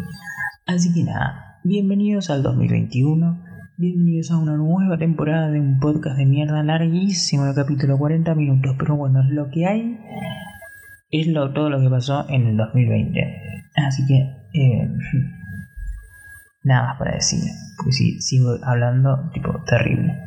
Así 0.67 0.93
que 0.93 1.03
nada, 1.03 1.61
bienvenidos 1.65 2.31
al 2.31 2.43
2021. 2.43 3.50
Bienvenidos 3.81 4.31
a 4.31 4.37
una 4.37 4.59
nueva 4.59 4.99
temporada 4.99 5.49
de 5.49 5.59
un 5.59 5.81
podcast 5.81 6.19
de 6.19 6.27
mierda 6.27 6.63
larguísimo 6.63 7.47
de 7.47 7.55
capítulo 7.55 7.97
40 7.97 8.35
minutos. 8.35 8.77
Pero 8.79 8.95
bueno, 8.95 9.23
lo 9.31 9.49
que 9.49 9.65
hay 9.65 9.99
es 11.11 11.29
lo, 11.29 11.51
todo 11.55 11.71
lo 11.71 11.81
que 11.81 11.89
pasó 11.89 12.29
en 12.29 12.47
el 12.47 12.59
2020. 12.59 13.21
Así 13.77 14.05
que 14.07 14.17
eh, 14.53 14.87
nada 16.63 16.89
más 16.89 16.99
para 16.99 17.15
decir. 17.15 17.41
Porque 17.79 17.93
si 17.93 18.21
sigo 18.21 18.51
hablando, 18.63 19.31
tipo, 19.33 19.49
terrible. 19.65 20.25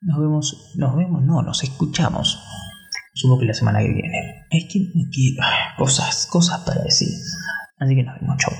Nos 0.00 0.18
vemos, 0.18 0.74
nos 0.78 0.96
vemos, 0.96 1.22
no, 1.22 1.42
nos 1.42 1.62
escuchamos. 1.62 2.42
Supongo 3.12 3.40
que 3.40 3.46
la 3.48 3.52
semana 3.52 3.80
que 3.80 3.92
viene. 3.92 4.46
Es 4.48 4.64
que, 4.72 4.78
que 4.80 5.36
cosas, 5.76 6.26
cosas 6.32 6.60
para 6.60 6.82
decir. 6.82 7.10
Así 7.76 7.96
que 7.96 8.02
nos 8.02 8.18
vemos, 8.18 8.38
chau. 8.38 8.54